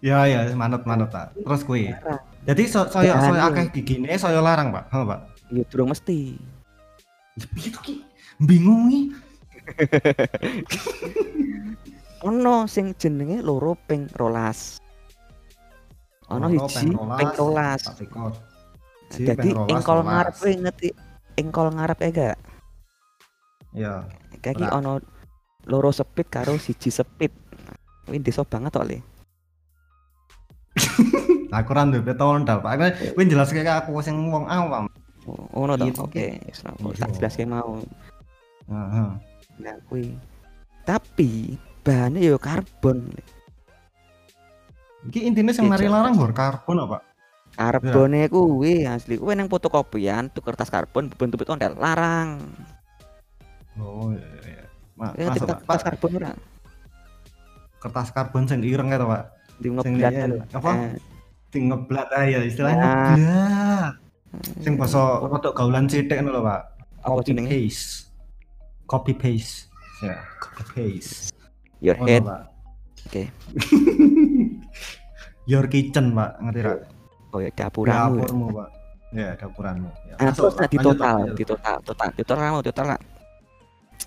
Ya 0.00 0.24
ya 0.24 0.48
manut 0.56 0.88
manut 0.88 1.12
Pak. 1.12 1.36
Terus 1.36 1.60
kuwi. 1.60 1.92
Jadi 2.48 2.62
so, 2.72 2.88
saya 2.88 3.12
Ya, 3.12 3.20
saya 3.20 3.52
akeh 3.52 3.68
gigine 3.68 4.16
saya 4.16 4.40
larang, 4.40 4.72
Pak. 4.72 4.88
Ha, 4.88 5.04
Pak. 5.04 5.20
Ya 5.52 5.60
durung 5.68 5.92
mesti. 5.92 6.40
Ya 7.36 7.44
piye 7.52 7.68
to 7.68 7.84
ki? 7.84 8.00
Bingung 8.40 8.88
nih. 8.88 9.12
Ono 12.28 12.64
sing 12.64 12.96
jenenge 12.96 13.44
loro 13.44 13.76
ping 13.76 14.08
rolas. 14.16 14.80
Ono 16.32 16.48
hiji 16.48 16.80
ping 16.80 16.96
ping 16.96 17.32
rolas. 17.36 17.84
Tak 19.10 19.26
Jadi 19.36 19.50
engkol 19.50 19.98
rolas. 20.00 20.06
ngarepe 20.06 20.48
ngerti 20.56 20.88
engkol 21.34 21.66
ngarepe 21.74 22.06
gak? 22.10 22.36
Ya. 23.72 24.06
Kayak 24.38 24.54
iki 24.56 24.64
Ora. 24.64 24.78
ono 24.78 24.92
loro 25.66 25.90
speed 25.90 26.26
karo 26.28 26.54
siji 26.56 26.88
speed. 26.88 27.34
Kuwi 28.06 28.18
deso 28.18 28.42
banget 28.42 28.70
kok, 28.72 28.86
Le. 28.86 28.98
Aku 31.50 31.70
ra 31.74 31.82
duwe 31.82 32.00
petondal, 32.00 32.62
Pak. 32.62 32.72
Kan 32.72 32.90
Kuwi 33.12 33.26
jelas 33.26 33.50
kayak 33.50 33.84
aku 33.84 33.98
sing 34.00 34.14
wong 34.24 34.46
awam. 34.46 34.86
Oh, 35.26 35.66
Ngono 35.66 35.74
to. 35.76 35.84
Iya, 35.84 35.94
Oke, 36.00 36.26
wis 36.46 36.62
lah, 36.62 36.72
Iya. 36.72 36.94
tak 36.96 37.10
jelas 37.18 37.34
mau. 37.44 37.82
Heeh. 38.66 39.08
Nah, 39.58 39.76
kuwi 39.84 40.14
tapi 40.80 41.60
bahannya 41.82 42.24
yo 42.24 42.36
karbon 42.36 43.12
Iki 45.02 45.20
intinya 45.22 45.52
sing 45.52 45.68
mari 45.68 45.86
larang 45.86 46.16
bor 46.16 46.32
karbon 46.32 46.80
apa? 46.80 46.98
Karbonnya 47.54 48.26
kuwi 48.26 48.84
asli. 48.84 49.16
Kuwi 49.16 49.34
nang 49.34 49.48
fotokopian 49.48 50.30
tuh 50.30 50.42
kertas 50.42 50.70
karbon 50.70 51.10
bentuk 51.10 51.42
ondel 51.46 51.74
larang. 51.76 52.40
Oh 53.78 54.12
iya 54.12 54.28
iya. 54.44 54.64
Ma, 54.98 55.14
ya 55.16 55.32
masuk, 55.32 55.48
kertas, 55.48 55.48
Pak. 55.48 55.56
kertas 55.56 55.80
Pak, 55.80 55.80
karbon 55.86 56.10
ora? 56.18 56.32
Kertas 57.80 58.08
karbon 58.12 58.44
sing 58.44 58.60
ireng 58.60 58.92
itu 58.92 59.06
pak? 59.06 59.22
Di 59.56 59.68
Sing 59.68 59.72
ngeblat 59.76 60.12
lho. 60.28 60.36
apa? 60.52 60.70
Eh, 60.72 60.92
sing 61.50 61.62
ngeblat 61.68 62.08
ya 62.28 62.40
istilahnya 62.44 62.84
Nah. 62.84 62.92
ngeblat 62.92 63.94
sing 64.60 64.72
basa 64.76 65.00
rodok 65.20 65.52
gaulan 65.52 65.88
sithik 65.88 66.20
ngono 66.20 66.36
lho 66.36 66.42
pak. 66.44 66.62
Apa 67.00 67.12
copy 67.16 67.26
jenenge? 67.26 67.48
paste. 67.48 68.12
Copy 68.84 69.12
paste. 69.16 69.72
Ya 70.00 70.16
copy 70.36 70.62
paste. 70.70 71.32
Your 71.80 71.96
Ngono, 71.96 72.08
head. 72.08 72.22
Pak. 72.22 72.42
Oke. 73.08 73.22
your 75.50 75.64
kitchen 75.66 76.12
pak. 76.12 76.36
Ngerti 76.38 76.60
ra 76.60 76.74
oh 77.30 77.40
ya 77.40 77.50
dapurmu 77.50 77.90
ya. 77.90 78.06
dapurmu 78.06 78.46
pak 78.52 78.68
ya 79.10 79.28
dapuranmu 79.34 79.90
ya, 80.06 80.14
Ah, 80.18 80.30
masuk, 80.30 80.42
terus 80.50 80.54
nah, 80.54 80.68
di 80.70 80.78
total, 80.78 81.16
di 81.34 81.44
total, 81.44 81.76
total, 81.82 82.08
di 82.14 82.22
total 82.22 82.62
total 82.62 82.86
lah. 82.94 83.00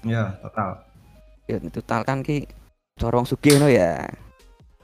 ya 0.04 0.24
total 0.40 0.70
Ya, 1.44 1.60
di 1.60 1.68
total 1.68 2.08
kan 2.08 2.24
ki 2.24 2.48
corong 2.96 3.28
sugih 3.28 3.60
no 3.60 3.68
ya. 3.68 4.00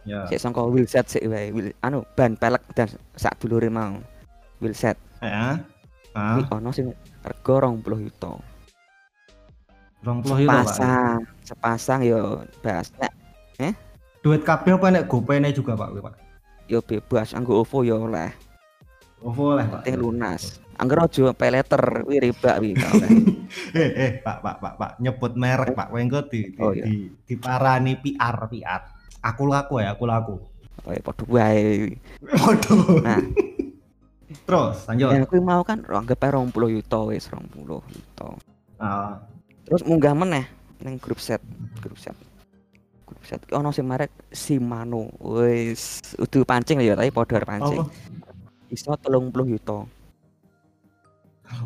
ya 0.03 0.27
Sik 0.27 0.43
sangka 0.43 0.67
wheel 0.67 0.83
set 0.83 1.07
sik 1.07 1.23
wae, 1.23 1.55
wheel 1.55 1.71
anu 1.79 2.03
ban 2.19 2.35
pelek 2.35 2.59
dan 2.75 2.91
sak 3.15 3.39
dulure 3.39 3.71
mau. 3.71 3.95
Wheel 4.59 4.75
set. 4.75 4.99
ya 5.23 5.55
ah 6.11 6.35
Kuwi 6.35 6.43
ono 6.51 6.69
sing 6.75 6.91
rega 7.23 7.55
20 7.63 7.79
yuta. 8.03 8.33
rong 9.99 10.19
puluh 10.19 10.37
euro 10.39 10.51
pak 10.51 10.63
Pasang, 10.67 11.19
sepasang 11.43 12.01
yo 12.03 12.43
bas. 12.59 12.91
Nek 12.99 13.11
duit 14.19 14.43
kabeh 14.43 14.75
apa 14.75 14.87
nek 14.91 15.07
gopene 15.07 15.51
juga 15.55 15.79
pak 15.79 15.95
pak 15.95 16.13
yo 16.69 16.85
bebas 16.85 17.33
anggo 17.33 17.65
OVO 17.65 17.81
yo 17.81 18.05
oleh. 18.05 18.29
OVO 19.25 19.57
lah 19.57 19.65
pak 19.67 19.81
Penting 19.83 19.97
lunas. 19.99 20.61
Angger 20.79 21.03
aja 21.03 21.35
pay 21.35 21.51
letter 21.51 21.83
kuwi 22.07 22.17
riba 22.23 22.55
kuwi 22.61 22.71
oleh. 22.77 23.09
eh 23.83 23.89
eh 23.97 24.11
pak 24.23 24.39
pak 24.39 24.55
pak 24.61 24.73
pak 24.79 24.91
nyebut 25.03 25.33
merek 25.35 25.75
pak 25.75 25.89
wengko 25.91 26.29
di 26.29 26.53
di, 26.55 26.61
Oh, 26.61 26.71
iya. 26.71 26.85
di 26.87 27.11
diparani 27.27 27.99
PR 27.99 28.47
PR 28.47 28.81
aku 29.19 29.43
laku 29.49 29.83
ya 29.83 29.97
aku 29.97 30.05
laku 30.07 30.35
Oh 30.87 30.95
ya 30.95 31.01
padha 31.03 31.25
wae. 31.27 31.99
Nah. 33.03 33.19
terus 34.47 34.77
lanjut 34.87 35.09
Ya 35.11 35.25
kuwi 35.27 35.41
mau 35.43 35.65
kan 35.65 35.83
anggap 35.83 36.23
ae 36.23 36.31
20 36.31 36.53
yuta 36.79 36.99
wis 37.09 37.27
20 37.27 37.59
yuta. 37.67 38.29
Ah, 38.79 39.19
Terus 39.67 39.83
munggah 39.83 40.15
meneh 40.15 40.47
ning 40.79 40.95
grup 40.95 41.19
set, 41.19 41.43
grup 41.83 41.99
set. 41.99 42.15
Grup 43.09 43.23
set 43.25 43.41
ki 43.41 43.57
ono 43.57 43.73
sing 43.73 43.89
merek 43.89 44.13
Shimano. 44.29 45.09
Wis 45.17 46.13
udah 46.21 46.45
pancing 46.45 46.77
ya, 46.85 46.93
tapi 46.93 47.09
padha 47.09 47.41
arep 47.41 47.49
pancing. 47.49 47.81
apa 47.81 47.89
Iso 48.69 48.93
30 48.93 49.33
yuta. 49.49 49.81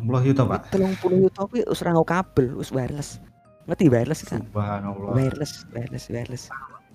puluh 0.00 0.24
juta 0.24 0.48
pak 0.48 0.72
30 0.72 0.96
yuta 1.28 1.44
kuwi 1.44 1.60
wis 1.68 1.84
ora 1.84 1.92
kabel, 2.00 2.56
wis 2.56 2.72
wireless. 2.72 3.20
Ngerti 3.68 3.92
wireless 3.92 4.24
kan? 4.24 4.40
subhanallah 4.48 5.12
Wireless, 5.12 5.52
wireless, 5.72 6.04
wireless. 6.08 6.44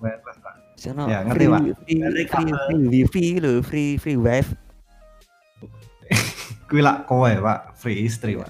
Wireless, 0.02 0.38
Pak. 0.42 0.54
Sono 0.74 1.06
Ya, 1.06 1.22
ngerti, 1.22 1.46
free, 1.46 1.50
Pak. 1.54 1.62
free, 1.62 1.76
free, 2.10 2.26
kabel. 2.26 2.58
free 2.66 2.86
wifi 2.90 3.26
lho, 3.38 3.54
free 3.62 3.92
free 4.02 4.18
wifi. 4.18 4.54
kuwi 6.70 6.82
lak 6.82 7.06
kowe 7.06 7.30
pak 7.30 7.74
free 7.78 8.06
istri 8.06 8.34
pak 8.38 8.50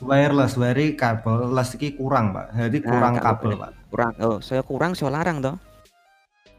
wireless 0.00 0.56
wari 0.56 0.92
kabel 0.92 1.50
les 1.50 1.70
iki 1.72 1.94
kurang 1.94 2.32
pak. 2.32 2.50
Jadi 2.52 2.78
Nah, 2.80 2.88
kurang 2.88 3.14
kabel. 3.16 3.26
kabel 3.26 3.52
pak. 3.56 3.70
Kurang, 3.88 4.12
oh 4.20 4.38
saya 4.40 4.62
kurang 4.62 4.92
saya 4.92 5.12
larang 5.12 5.38
toh. 5.38 5.56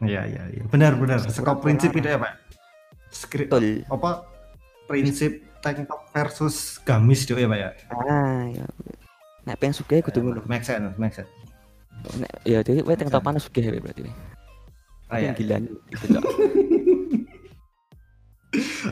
iya 0.02 0.26
iya 0.26 0.42
iya. 0.50 0.62
Benar 0.66 0.98
benar. 0.98 1.22
Saka 1.22 1.54
prinsip 1.54 1.90
itu 1.92 2.06
ya 2.06 2.18
pak. 2.18 2.34
Skrip 3.08 3.46
Betul. 3.46 3.86
apa 3.86 4.26
prinsip 4.84 5.30
tank 5.60 5.86
top 5.86 6.02
versus 6.10 6.80
gamis 6.82 7.22
itu 7.22 7.34
ya 7.34 7.46
pak 7.46 7.58
ya? 7.58 7.70
Ah, 7.92 8.42
ya. 8.48 8.66
Nek 9.42 9.58
pengen 9.58 9.74
sugih 9.74 10.00
kudu 10.00 10.22
ngono. 10.22 10.42
make 10.46 10.62
sense 10.62 10.94
make 10.96 11.12
sense. 11.12 11.30
Nek 12.14 12.30
ya 12.42 12.62
dhewe 12.62 12.82
kowe 12.82 12.94
teng 12.94 13.08
topan 13.08 13.38
sugih 13.38 13.62
wae 13.64 13.78
berarti. 13.78 14.06
Ah, 15.06 15.20
iya, 15.20 15.30
Tapi 15.30 15.44
gila 15.44 15.56
gitu 15.92 16.18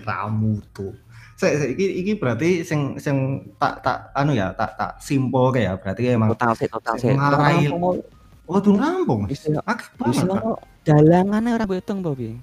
ramu 0.01 0.57
tuh 0.73 0.93
saya 1.41 1.57
saya 1.57 1.73
iki 1.73 1.87
iki 2.05 2.13
berarti 2.21 2.61
sing 2.61 3.01
sing 3.01 3.49
tak 3.57 3.81
tak 3.81 4.13
anu 4.13 4.37
ya 4.37 4.53
tak 4.53 4.77
tak 4.77 5.01
simpel 5.01 5.49
kayak 5.49 5.65
ya 5.65 5.73
berarti 5.81 6.03
emang 6.13 6.29
Total 6.37 6.53
sih, 6.53 6.69
total 6.69 6.95
sih. 7.01 7.17
Ngarai- 7.17 7.73
oh 8.45 8.59
tuh 8.61 8.77
rampung 8.77 9.25
pak 9.25 9.81
dalangannya 10.85 11.57
ora 11.57 11.65
betong 11.65 12.05
to 12.05 12.13
piye? 12.13 12.37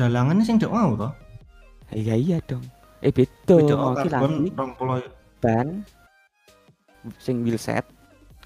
dalangannya 0.00 0.44
sing 0.48 0.56
dek 0.56 0.72
mau 0.72 0.96
toh? 0.96 1.12
Iya 1.92 2.16
iya 2.16 2.38
dong. 2.48 2.64
Eh 3.04 3.12
ki 3.12 3.28
karbon 3.44 4.48
lagi 4.48 5.08
ban. 5.44 5.68
Sing 7.20 7.44
wheel 7.44 7.60
set. 7.60 7.84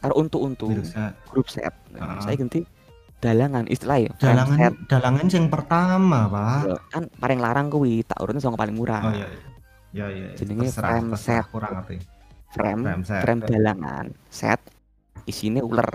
Karo 0.03 0.19
untuk-untuk. 0.19 0.75
Bisa 0.75 1.15
grup 1.31 1.47
set. 1.47 1.71
Ah. 1.95 2.19
Saya 2.19 2.35
ganti 2.35 2.67
dalangan 3.25 3.65
istilah 3.67 3.99
ya. 3.99 4.11
frame 4.13 4.21
set. 4.21 4.37
dalangan 4.37 4.73
dalangan 4.87 5.27
yang 5.27 5.47
pertama 5.49 6.19
pak 6.27 6.61
Ya, 6.63 6.77
kan 6.91 7.03
paling 7.17 7.41
larang 7.41 7.67
kuwi 7.67 8.05
tak 8.05 8.21
urutnya 8.21 8.39
sama 8.39 8.55
paling 8.55 8.77
murah. 8.77 9.01
oh 9.01 9.11
iya 9.11 9.27
iya 9.27 9.41
iya 9.91 10.07
iya 10.13 10.29
Jenenge 10.37 10.69
frame 10.69 11.09
terserah, 11.11 11.41
set. 11.41 11.45
kurang 11.49 11.73
ngerti 11.75 11.97
Frame, 12.51 12.83
frame 12.85 13.03
set 13.03 13.23
frame 13.25 13.41
dalangan 13.43 14.05
set 14.29 14.61
isinya 15.25 15.59
ular. 15.61 15.89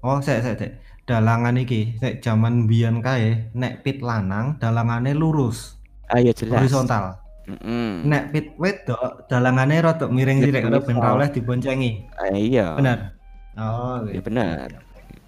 oh 0.00 0.18
saya 0.18 0.38
saya 0.40 0.54
saya 0.54 0.70
dalangan 1.02 1.56
iki 1.56 1.96
saya 1.96 2.20
zaman 2.20 2.64
biyen 2.64 3.00
kae 3.00 3.50
nek 3.52 3.82
pit 3.82 3.98
lanang 3.98 4.54
dalangannya 4.56 5.12
lurus 5.12 5.74
Ah 6.06 6.16
iya 6.16 6.32
jelas. 6.32 6.62
horizontal 6.62 7.18
Mm-mm. 7.44 8.04
nek 8.04 8.28
pit 8.28 8.52
wedok 8.56 9.24
dalangannya 9.26 9.80
rada 9.82 10.06
miring 10.06 10.40
sithik 10.40 10.62
kalau 10.62 10.80
ben 10.80 10.96
oleh 10.96 11.28
diboncengi 11.28 11.90
Ah, 12.14 12.30
iya. 12.30 12.76
benar 12.76 13.16
oh 13.56 14.04
Ya 14.06 14.20
iya. 14.20 14.78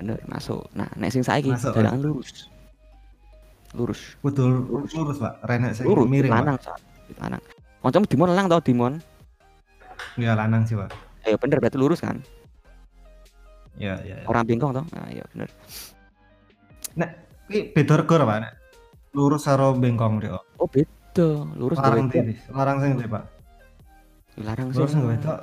Bener. 0.00 0.18
Masuk. 0.26 0.64
Nah, 0.72 0.88
nek 0.96 1.12
sing 1.12 1.20
saiki 1.20 1.52
dalangan 1.52 2.00
lurus. 2.00 2.48
Lurus. 3.70 4.18
kudu 4.18 4.50
lurus, 4.66 4.90
lurus 4.98 5.16
pak 5.22 5.38
renek 5.46 5.78
sing 5.78 5.86
Lurus 5.86 6.10
miring 6.10 6.26
pak 6.34 6.42
lanang, 6.42 6.56
Cak. 6.58 6.76
lanang. 7.22 7.42
Kancamu 7.80 8.06
Dimon 8.10 8.28
lanang 8.34 8.46
tau 8.50 8.58
Dimon? 8.60 8.94
ya 10.18 10.34
lanang 10.34 10.66
sih 10.66 10.74
pak 10.74 10.90
Ayo 11.22 11.38
bener 11.38 11.62
berarti 11.62 11.78
lurus 11.78 12.02
kan? 12.02 12.18
ya 13.78 13.94
ya, 14.02 14.18
ya. 14.18 14.26
Orang 14.26 14.42
bengkong 14.42 14.74
toh? 14.74 14.84
Nah, 14.90 15.06
iya 15.08 15.22
bener. 15.30 15.48
Iki 17.46 17.74
beda 17.78 17.94
rego 18.02 18.14
pak 18.18 18.38
nek 18.42 18.52
lurus 19.14 19.46
karo 19.46 19.78
bengkong 19.78 20.18
dia 20.18 20.34
Oh, 20.58 20.66
beda. 20.66 21.28
Lurus 21.54 21.78
larang 21.78 22.10
tiris 22.10 22.42
larang 22.50 22.78
sing 22.82 22.98
pak 23.06 23.24
Larang 24.42 24.68
sing 24.74 25.02
wedok 25.06 25.38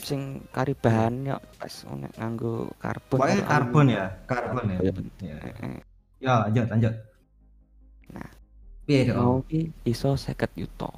sing 0.00 0.42
kari 0.54 0.74
bahan 0.74 1.28
ya 1.28 1.36
pas 1.58 1.74
nek 1.94 2.12
nganggo 2.16 2.70
karbon. 2.78 3.18
pokoknya 3.18 3.44
karbon 3.44 3.86
ya 3.90 4.06
karbon 4.24 4.64
ya. 4.70 4.78
Ya 4.82 5.34
ya 6.18 6.34
lanjut 6.46 6.66
lanjut. 6.70 6.94
Nah. 8.14 8.30
piye 8.88 9.12
dong 9.12 9.18
Mau 9.20 9.36
ki 9.44 9.68
iso 9.84 10.16
50 10.16 10.58
yuta. 10.58 10.90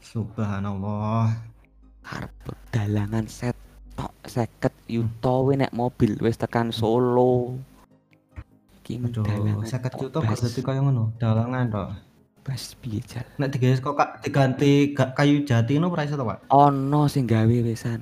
subhanallah. 0.00 1.30
Karbon 2.00 2.58
dalangan 2.74 3.26
set 3.28 3.54
tok 3.94 4.14
50 4.24 4.72
yuta 4.88 5.34
we 5.44 5.54
nek 5.60 5.76
mobil 5.76 6.16
wis 6.24 6.40
tekan 6.40 6.72
Solo. 6.72 7.60
Ki 8.82 8.98
dalangan 8.98 9.62
50 9.62 9.92
tok, 9.92 10.00
juta 10.00 10.18
bas. 10.24 10.40
kok 10.40 10.48
dadi 10.48 10.60
kaya 10.64 10.80
ngono? 10.82 11.14
Dalangan 11.20 11.64
tok 11.70 12.09
Bas 12.40 12.72
piye 12.76 13.00
jal? 13.02 13.22
nek 13.36 13.52
digawe 13.52 13.76
kok 13.78 13.94
Kak, 13.94 14.10
diganti 14.22 14.70
ga- 14.90 15.12
kayu 15.12 15.44
jati 15.44 15.76
no 15.76 15.88
price 15.88 16.10
to 16.10 16.24
pak 16.24 16.40
Ono 16.48 17.04
sing 17.06 17.24
gawe 17.24 17.44
wisan. 17.60 18.00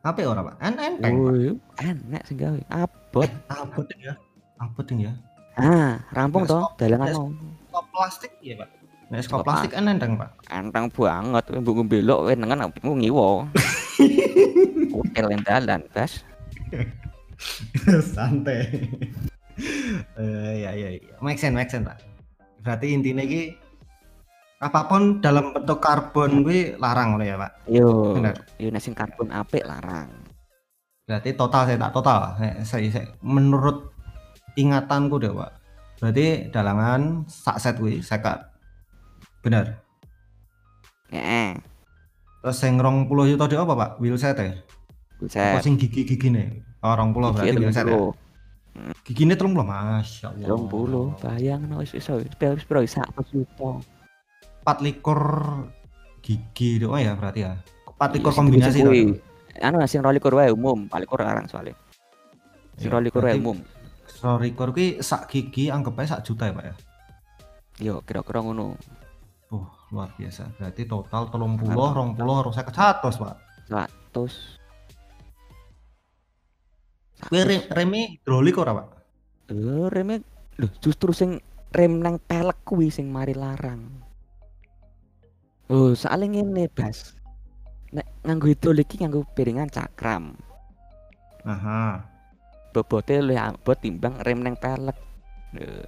apa 0.00 0.20
ora 0.22 0.44
pak 0.44 0.60
en 0.60 0.74
enteng 0.76 1.14
Woi, 1.16 1.48
enak 1.80 2.22
sing 2.22 2.36
gawe. 2.36 2.60
Abot. 2.68 3.30
abot 3.48 3.88
ya 3.96 4.12
abot 4.58 4.84
ya 4.90 5.12
Ah, 5.54 6.02
rampung 6.10 6.44
toh 6.44 6.66
dalangan 6.74 7.14
mau. 7.14 7.26
kok 7.70 7.84
plastik 7.90 8.32
ya 8.38 8.54
pak 8.54 8.68
nek 9.06 9.22
skop 9.22 9.40
plastik 9.40 9.72
en 9.72 9.88
enteng 9.88 10.14
pak 10.14 10.28
Enteng 10.46 10.90
banget, 10.90 11.44
mbok 11.54 11.80
belok 11.84 12.20
kowe 12.22 12.32
nengen 12.34 12.60
aku 12.60 12.92
ngiwo. 12.92 13.48
Yang 15.16 15.40
dalan, 15.48 15.80
Bas. 15.90 16.20
santai 18.06 18.68
eh 20.18 20.54
ya 20.60 20.70
ya 20.72 20.88
ya 20.92 21.14
make 21.18 21.36
sense 21.36 21.52
make 21.52 21.68
sense 21.68 21.84
pak 21.84 21.98
berarti 22.64 22.86
intinya 22.90 23.20
iki 23.20 23.52
apa 24.58 24.88
pun 24.88 25.20
dalam 25.20 25.52
bentuk 25.52 25.76
karbon 25.76 26.40
gue 26.40 26.80
larang 26.80 27.20
oleh 27.20 27.30
ya 27.30 27.36
pak 27.36 27.52
Yo, 27.68 28.16
Bener. 28.16 28.32
yo 28.56 28.72
nek 28.72 28.80
sing 28.80 28.96
karbon 28.96 29.28
apik 29.28 29.60
larang. 29.68 30.08
berarti 31.04 31.36
total 31.36 31.68
saya 31.68 31.76
tak 31.76 31.92
total 31.92 32.20
saya, 32.40 32.64
saya 32.64 33.04
menurut 33.20 33.92
ingatanku 34.56 35.20
deh 35.20 35.28
pak 35.28 35.52
berarti 36.00 36.48
dalangan 36.48 37.28
sak 37.28 37.60
set 37.60 37.76
gue 37.76 38.00
sekat 38.00 38.40
bener 39.44 39.76
Heeh. 41.12 41.60
terus 42.40 42.56
yang 42.64 42.80
rong 42.80 43.04
puluh 43.04 43.28
juta 43.28 43.44
dia 43.44 43.60
apa 43.60 43.76
pak 43.76 43.90
wheel 44.00 44.16
set 44.16 44.40
ya 44.40 44.56
Apa 45.14 45.30
Buset. 45.30 45.62
sing 45.62 45.78
gigi-gigine? 45.78 46.60
Oh, 46.84 46.92
20 46.92 47.16
berarti 47.16 47.54
Gigi 47.54 47.62
biasa 47.64 47.80
ya. 47.86 47.96
30. 48.74 49.06
Gigine 49.06 49.34
30, 49.38 49.62
Masya 49.62 50.26
Allah. 50.34 50.46
30, 50.50 51.22
bayangno 51.22 51.74
wis 51.78 51.94
iso 51.94 52.18
piro 52.38 52.58
piro 52.58 52.80
sak 52.90 53.06
juta. 53.30 53.78
24 54.66 55.70
gigi 56.24 56.82
doang 56.82 57.02
ya 57.04 57.12
berarti 57.14 57.40
ya. 57.46 57.54
24 58.00 58.18
Iya, 58.18 58.30
kombinasi 58.34 58.78
kuwi. 58.82 59.02
to. 59.14 59.62
Anu 59.62 59.78
sing 59.86 60.02
rolikur 60.02 60.34
wae 60.34 60.50
umum, 60.50 60.90
palikur 60.90 61.22
larang 61.22 61.46
soalnya. 61.46 61.78
Sing 62.74 62.90
Iya, 62.90 62.98
rolikur 62.98 63.22
wae 63.22 63.38
umum. 63.38 63.58
Sorikor 64.10 64.74
kuwi 64.74 64.98
sak 64.98 65.30
gigi 65.30 65.70
anggap 65.70 65.94
aja 66.00 66.18
sak 66.18 66.26
juta 66.26 66.50
ya, 66.50 66.56
Pak 66.56 66.64
ya. 66.64 66.74
Yo 67.78 67.94
kira-kira 68.02 68.42
ngono. 68.42 68.74
Oh, 69.54 69.66
luar 69.94 70.10
biasa. 70.18 70.50
Berarti 70.58 70.82
total 70.88 71.30
30, 71.30 71.62
20, 72.18 72.40
harus 72.42 72.54
saya 72.58 72.66
kecatos, 72.66 73.14
Pak. 73.22 73.34
100. 73.70 74.63
Kuwi 77.22 77.40
rem, 77.46 77.62
reme 77.70 78.00
hidrolik 78.18 78.58
ora, 78.58 78.74
Pak? 78.74 78.86
Lho 79.54 80.68
justru 80.82 81.10
sing 81.14 81.38
rem 81.70 81.98
nang 81.98 82.18
pelek 82.18 82.62
kuwi 82.66 82.90
sing 82.90 83.10
mari 83.10 83.34
larang. 83.34 83.86
Oh, 85.70 85.94
soalnya 85.96 86.42
ngene, 86.42 86.70
Bas. 86.70 87.14
Nek 87.94 88.06
nganggo 88.26 88.46
hidrolik 88.50 88.90
iki 88.90 89.06
nganggo 89.06 89.22
piringan 89.34 89.70
cakram. 89.70 90.34
Aha. 91.46 92.02
Bobote 92.74 93.22
luwih 93.22 93.38
abot 93.38 93.78
timbang 93.78 94.18
rem 94.22 94.42
nang 94.42 94.58
pelek. 94.58 94.98
Lho. 95.54 95.86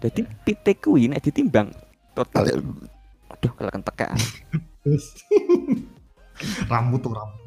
Jadi 0.00 0.24
pitik 0.44 0.80
kuwi 0.80 1.12
nek 1.12 1.20
ditimbang 1.20 1.68
total 2.16 2.48
aduh 3.28 3.52
kalau 3.58 3.70
kentekan. 3.74 4.16
rambut 6.72 7.00
tuh 7.04 7.12
rambut. 7.12 7.43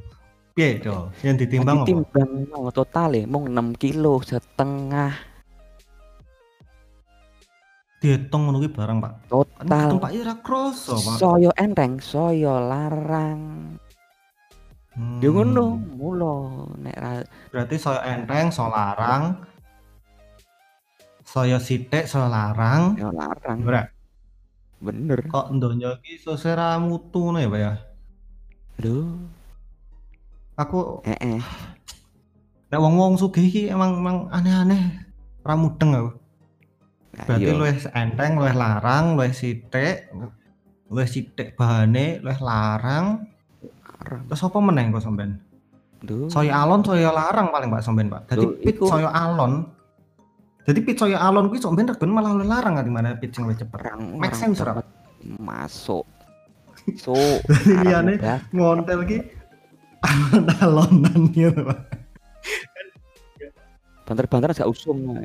Piye, 0.58 0.82
Do? 0.82 1.14
Yang 1.22 1.46
ditimbang 1.46 1.86
apa? 1.86 1.86
ditimbang 1.86 2.50
no, 2.50 2.74
total 2.74 3.14
e 3.14 3.30
mung 3.30 3.46
6 3.46 3.78
kilo 3.78 4.18
setengah 4.26 5.14
Dihitung 7.98 8.46
ngono 8.46 8.62
kuwi 8.62 8.70
barang, 8.74 8.98
Pak. 9.02 9.14
Total. 9.26 9.98
Pak 9.98 10.14
ira 10.14 10.38
kroso, 10.42 11.02
Pak. 11.02 11.18
Soyo 11.18 11.50
enteng, 11.58 11.98
soyo 11.98 12.62
larang. 12.62 13.42
Hmm. 14.94 15.18
Yo 15.18 15.34
ngono, 15.34 15.82
mulo 15.98 16.34
nek 16.78 16.94
ra 16.94 17.12
Berarti 17.50 17.78
saya 17.82 18.18
enteng, 18.18 18.54
saya 18.54 18.70
larang. 18.70 19.24
Saya 21.26 21.58
sithik, 21.58 22.06
saya 22.06 22.30
larang. 22.30 22.94
yo 23.02 23.10
larang. 23.10 23.66
Ora. 23.66 23.82
Bener. 24.78 25.26
Kok 25.26 25.58
ndonyo 25.58 25.98
iki 26.02 26.22
sesera 26.22 26.78
mutu 26.78 27.30
ngono 27.30 27.42
ya, 27.42 27.50
Pak 27.50 27.62
ya? 27.62 27.74
Lho, 28.86 28.98
Aku 30.58 31.06
heeh. 31.06 31.38
nek 32.68 32.80
wong-wong 32.82 33.16
sugih 33.16 33.46
iki 33.46 33.62
emang 33.70 33.96
emang 33.96 34.18
aneh-aneh. 34.28 35.06
Ora 35.40 35.56
mudeng 35.56 35.94
aku. 35.94 36.10
Nah, 37.14 37.24
Berarti 37.24 37.46
iya. 37.46 37.56
luwih 37.56 37.78
enteng, 37.96 38.32
luwih 38.36 38.52
larang, 38.54 39.16
luwih 39.16 39.32
sithik, 39.32 40.12
luwih 40.88 41.08
sithik 41.08 41.56
bahane, 41.56 42.20
luwih 42.20 42.40
larang. 42.40 43.26
Terus 44.28 44.42
apa 44.42 44.58
meneh 44.60 44.90
kok 44.90 45.02
sampean? 45.02 45.40
Saya 46.28 46.62
alon, 46.62 46.82
saya 46.82 47.10
larang 47.10 47.50
paling 47.50 47.70
Pak 47.70 47.82
sampean, 47.82 48.08
Pak. 48.08 48.30
Loh, 48.34 48.54
pit 48.56 48.76
iku- 48.76 48.92
alon. 48.92 49.66
Jadi 50.62 50.80
pit 50.84 50.98
saya 51.00 51.18
alon 51.22 51.48
kuwi 51.48 51.58
sampean 51.58 51.88
regen 51.88 52.12
malah 52.12 52.34
luwih 52.34 52.46
larang 52.46 52.76
di 52.78 52.92
mana 52.92 53.16
pit 53.16 53.32
sing 53.32 53.46
luwih 53.46 53.56
cepet. 53.56 53.78
orang 53.78 54.20
Make 54.20 54.34
sense, 54.34 54.60
ora? 54.60 54.82
masuk. 55.38 56.04
So, 57.04 57.12
Jadi 57.12 57.84
liyane 57.84 58.16
ngontel 58.50 59.04
ki 59.04 59.18
alon-alonan 60.08 61.20
gitu 61.36 61.62
Pak. 61.68 61.80
banter-banter 64.08 64.56
gak 64.56 64.72
usum. 64.72 65.20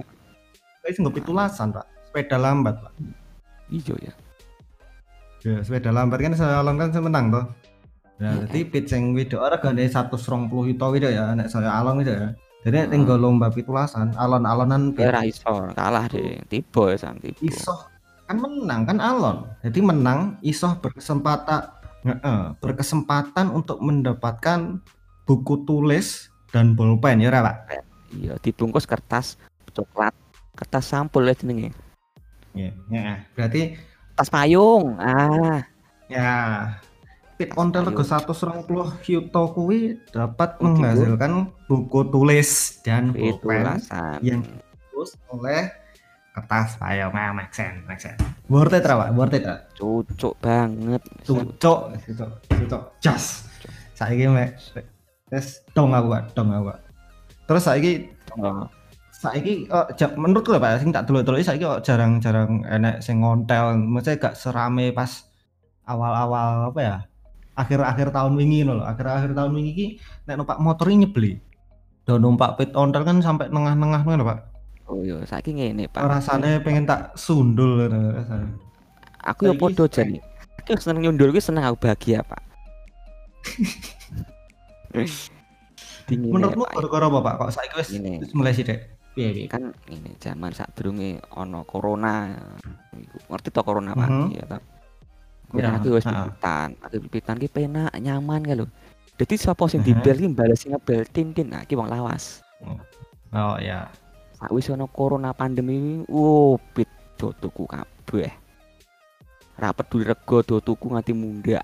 Wis 0.83 0.99
nggo 0.99 1.14
pitulasan, 1.14 1.71
Pak. 1.71 1.87
Sepeda 2.11 2.35
lambat, 2.35 2.83
Pak. 2.83 2.92
Iya 3.71 3.95
ya. 4.11 4.14
Ya, 5.42 5.59
sepeda 5.62 5.90
lambat 5.95 6.23
kan 6.23 6.35
saya 6.35 6.62
alon 6.62 6.79
kan 6.79 6.90
saya 6.90 7.03
menang 7.03 7.35
toh. 7.35 7.45
Nah, 8.23 8.38
Heeh. 8.38 8.47
jadi 8.47 8.61
pit 8.71 8.85
sing 8.87 9.11
wedok 9.18 9.42
regane 9.51 9.90
120 9.90 10.71
juta 10.71 10.87
wedok 10.87 11.11
ya, 11.11 11.35
nek 11.35 11.51
saya 11.51 11.71
alon 11.75 11.99
wedok 11.99 12.14
ya. 12.14 12.29
Jadi 12.62 12.77
Heeh. 12.79 12.90
tinggal 12.95 13.18
lomba 13.18 13.51
pitulasan, 13.51 14.14
alon-alonan 14.14 14.95
pit 14.95 15.11
Ora 15.11 15.27
iso, 15.27 15.66
kalah 15.75 16.07
deh. 16.07 16.38
Tiba 16.47 16.95
ya 16.95 16.97
sam 16.99 17.18
tiba. 17.18 17.38
iso 17.42 17.75
kan 18.31 18.38
menang 18.38 18.87
kan 18.87 18.99
alon. 19.03 19.51
Jadi 19.66 19.79
menang 19.83 20.38
iso 20.47 20.71
berkesempatan 20.79 21.82
berkesempatan 22.59 23.55
untuk 23.55 23.79
mendapatkan 23.79 24.83
buku 25.27 25.62
tulis 25.62 26.31
dan 26.51 26.75
bolpen 26.75 27.23
ya 27.23 27.31
Pak? 27.31 27.57
Iya, 28.12 28.37
dibungkus 28.43 28.85
kertas 28.85 29.41
coklat, 29.73 30.12
kertas 30.53 30.85
sampul 30.85 31.25
ya 31.25 31.33
jenenge. 31.33 31.73
Iya, 32.53 32.73
ya. 32.93 33.25
Berarti 33.33 33.73
Tas 34.12 34.29
payung. 34.29 35.01
Ah, 35.01 35.65
ya 36.12 36.33
pit 37.41 37.49
ontel 37.57 37.88
rego 37.88 38.05
120 38.05 39.09
yuto 39.09 39.43
kuwi 39.57 39.97
dapat 40.12 40.61
menghasilkan 40.61 41.49
buku 41.65 42.01
tulis 42.12 42.79
dan 42.85 43.17
alasan. 43.17 44.21
yang 44.21 44.45
dibungkus 44.45 45.17
oleh 45.33 45.73
kertas 46.37 46.77
payung 46.77 47.17
nah, 47.17 47.33
make 47.33 47.57
sense, 47.57 47.81
make 47.88 47.99
sense. 47.99 48.21
Worth 48.53 48.77
it 48.77 48.85
Pak? 48.85 49.11
worth 49.17 49.33
it? 49.33 49.49
Cucuk 49.73 50.37
banget. 50.45 51.01
Cucuk, 51.25 51.97
cucuk, 52.05 52.31
cucuk, 52.53 52.83
jas. 53.01 53.49
Saiki 53.97 54.29
mek 54.29 54.61
wis 55.33 55.65
dong 55.73 55.97
aku, 55.97 56.12
Pak, 56.12 56.23
dong 56.37 56.53
aku, 56.53 56.69
Pak. 56.69 56.79
Terus 57.49 57.65
saiki 57.65 57.93
Oh, 58.33 58.65
saiki 59.12 59.69
oh, 59.69 59.85
ja- 59.93 60.17
menurutku 60.17 60.57
Pak, 60.57 60.81
sing 60.81 60.88
tak 60.93 61.05
delok-delok 61.09 61.45
saiki 61.45 61.65
kok 61.65 61.85
jarang-jarang 61.85 62.65
enek 62.65 63.05
sing 63.05 63.21
ngontel, 63.21 63.77
maksudnya 63.77 64.21
gak 64.33 64.37
serame 64.41 64.88
pas 64.93 65.29
awal-awal 65.85 66.73
apa 66.73 66.81
ya? 66.81 66.97
Akhir-akhir 67.53 68.17
tahun 68.17 68.33
wingi 68.41 68.65
lho. 68.65 68.81
Akhir-akhir 68.81 69.37
tahun 69.37 69.53
wingi 69.53 69.71
iki 69.77 69.87
nek 70.25 70.41
numpak 70.41 70.57
motor 70.65 70.88
ini 70.88 71.05
nyebeli. 71.05 71.33
Do 72.09 72.17
numpak 72.17 72.57
pit 72.57 72.73
ontel 72.73 73.05
kan 73.05 73.21
sampai 73.21 73.53
tengah-tengah 73.53 74.01
ngono 74.09 74.25
Pak. 74.25 74.38
Oh 74.93 75.01
iya, 75.01 75.17
saiki 75.25 75.51
ngene, 75.51 75.89
Pak. 75.89 76.05
Rasane 76.05 76.61
pengen 76.61 76.85
tak 76.85 77.17
sundul 77.17 77.89
rasane. 77.89 78.53
Aku 79.25 79.49
ya 79.49 79.51
saiki 79.51 79.59
podo 79.59 79.85
jane. 79.87 80.21
Aku 80.61 80.77
seneng 80.77 81.01
nyundul 81.03 81.33
kuwi 81.33 81.41
seneng 81.41 81.65
aku 81.65 81.81
bahagia, 81.81 82.21
Pak. 82.23 82.43
Ya, 84.93 85.09
Menurutmu 86.13 86.69
Pak. 86.69 86.77
gara-gara 86.77 87.07
apa, 87.09 87.19
Pak? 87.21 87.35
Kok 87.39 87.51
saiki 87.51 87.75
wis 87.75 87.89
Ini. 87.91 88.13
wis 88.21 88.33
mulai 88.33 88.53
sithik? 88.53 88.81
Piye 89.13 89.29
piye? 89.31 89.45
kan 89.45 89.77
ini 89.89 90.17
zaman 90.17 90.53
sadurunge 90.53 91.21
ana 91.31 91.61
corona 91.65 92.33
ngerti 93.29 93.49
to 93.51 93.61
corona 93.61 93.93
Pak 93.93 94.09
Mhm. 94.09 94.27
iya 94.31 94.45
ta 94.47 94.57
Iya, 95.53 95.69
Corona 95.69 95.77
ki 95.77 95.89
wis 95.91 96.05
heeh. 96.07 96.17
pipitan 96.17 96.69
aku 96.81 96.97
pipitan 97.03 97.37
ki 97.37 97.45
penak 97.47 97.93
nyaman 97.95 98.41
lho 98.47 98.65
dadi 99.15 99.37
sapa 99.37 99.69
sing 99.69 99.81
Mhm. 99.81 99.87
dibel 99.87 100.17
ki 100.17 100.29
bales 100.33 100.65
ngebel 100.65 101.05
tin 101.07 101.29
tin 101.31 101.53
nah 101.53 101.61
ki 101.61 101.77
wong 101.77 101.93
lawas 101.93 102.41
Oh 103.33 103.61
ya. 103.61 103.85
Sakwis 104.43 104.75
ana 104.75 104.91
corona 104.91 105.31
pandemi 105.31 106.03
wo 106.11 106.59
pit 106.75 106.91
do 107.15 107.31
tuku 107.39 107.63
kabeh 107.63 108.27
ra 109.55 109.71
peduli 109.71 110.03
rego 110.03 110.43
do 110.43 110.59
tuku 110.59 110.91
nganti 110.91 111.15
mundak 111.15 111.63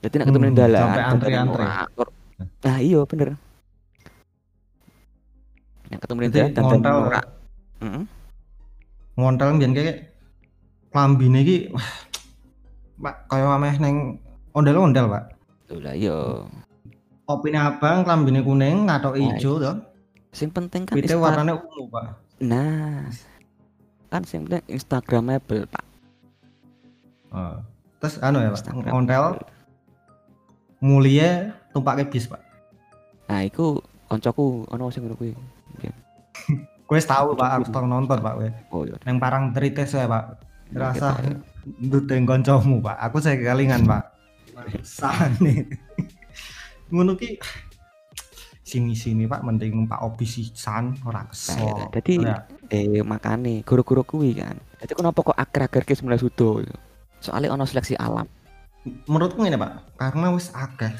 jadi 0.00 0.14
nek 0.20 0.26
ketemu 0.32 0.44
Hmm, 0.48 0.56
dalan 0.56 0.88
antri-antri. 1.12 1.64
nah 2.64 2.76
iya 2.80 3.00
bener 3.04 3.28
nek 5.92 5.98
ketemu 6.00 6.18
ning 6.24 6.32
dalan 6.32 6.50
ngontel 6.56 6.94
ora 7.04 7.20
Heeh. 7.84 8.02
ngontel 9.14 9.48
mbiyen 9.54 9.72
kayak 9.76 9.96
klambine 10.88 11.38
iki 11.44 11.56
Pak 12.94 13.26
kaya 13.28 13.58
ameh 13.58 13.74
neng 13.82 14.22
ondel-ondel, 14.54 15.10
Pak. 15.10 15.24
Lho 15.66 15.82
lah 15.82 15.98
iya 15.98 16.14
Opine 17.26 17.58
abang, 17.58 18.06
klambine 18.06 18.38
kuning, 18.38 18.86
ngatok 18.86 19.18
Nah, 19.18 19.34
ijo 19.34 19.58
to. 19.58 19.72
Sing 20.34 20.50
penting 20.50 20.82
kan 20.82 20.98
Insta- 20.98 21.16
warnane 21.16 21.54
ungu, 21.54 21.86
Pak. 21.88 22.04
nah 22.40 23.06
kan 24.08 24.22
sing 24.22 24.44
penting 24.44 24.62
instagramable 24.68 25.64
pak 25.66 25.84
Oh. 27.30 27.58
Terus 27.98 28.22
anu 28.22 28.38
ya, 28.38 28.54
Pak, 28.54 28.70
ngontel 28.70 29.42
mulia 30.78 31.50
tumpake 31.70 32.06
bis, 32.06 32.26
Pak. 32.26 32.38
nah 33.24 33.42
iku 33.42 33.82
koncoku 34.06 34.62
ono 34.68 34.86
sing 34.88 35.02
ngono 35.02 35.16
kuwi 35.16 35.34
Kowe 36.86 37.00
tahu, 37.00 37.32
Pak, 37.32 37.50
aku 37.50 37.64
tau 37.72 37.88
nonton, 37.88 38.20
Pak, 38.20 38.34
kowe. 38.36 38.48
oh 38.70 38.82
iya 38.84 38.94
Neng 39.02 39.16
parang 39.16 39.50
trites 39.50 39.96
ya, 39.96 40.04
Pak. 40.04 40.36
Rasa 40.70 41.16
nduteng 41.80 42.22
kancamu, 42.22 42.78
Pak. 42.78 43.00
Aku 43.02 43.18
saya 43.18 43.34
kelingan, 43.34 43.82
Pak. 43.82 44.04
Sane. 44.84 45.64
Ngono 46.86 47.16
ki 47.16 47.40
sini-sini, 48.64 49.28
Pak, 49.28 49.44
mending 49.44 49.76
numpak 49.76 50.00
obi 50.00 50.24
sisan 50.24 50.96
ora 51.04 51.20
Nah, 51.20 51.28
kesel. 51.28 51.60
iya, 51.60 51.84
jadi 51.92 52.14
eh 52.72 53.04
makane 53.04 53.60
guru-guru 53.60 54.02
kuwi 54.08 54.40
kan 54.40 54.56
jadi 54.80 54.96
kenapa 54.96 55.20
kok 55.20 55.36
akhir-akhir 55.36 55.84
ki 55.84 56.00
mulai 56.00 56.16
sudo 56.16 56.64
soalnya 57.20 57.52
ono 57.52 57.68
seleksi 57.68 57.92
alam 58.00 58.24
menurutku 59.04 59.44
ini 59.44 59.60
pak 59.60 60.00
karena 60.00 60.32
wis 60.32 60.48
akeh 60.56 60.96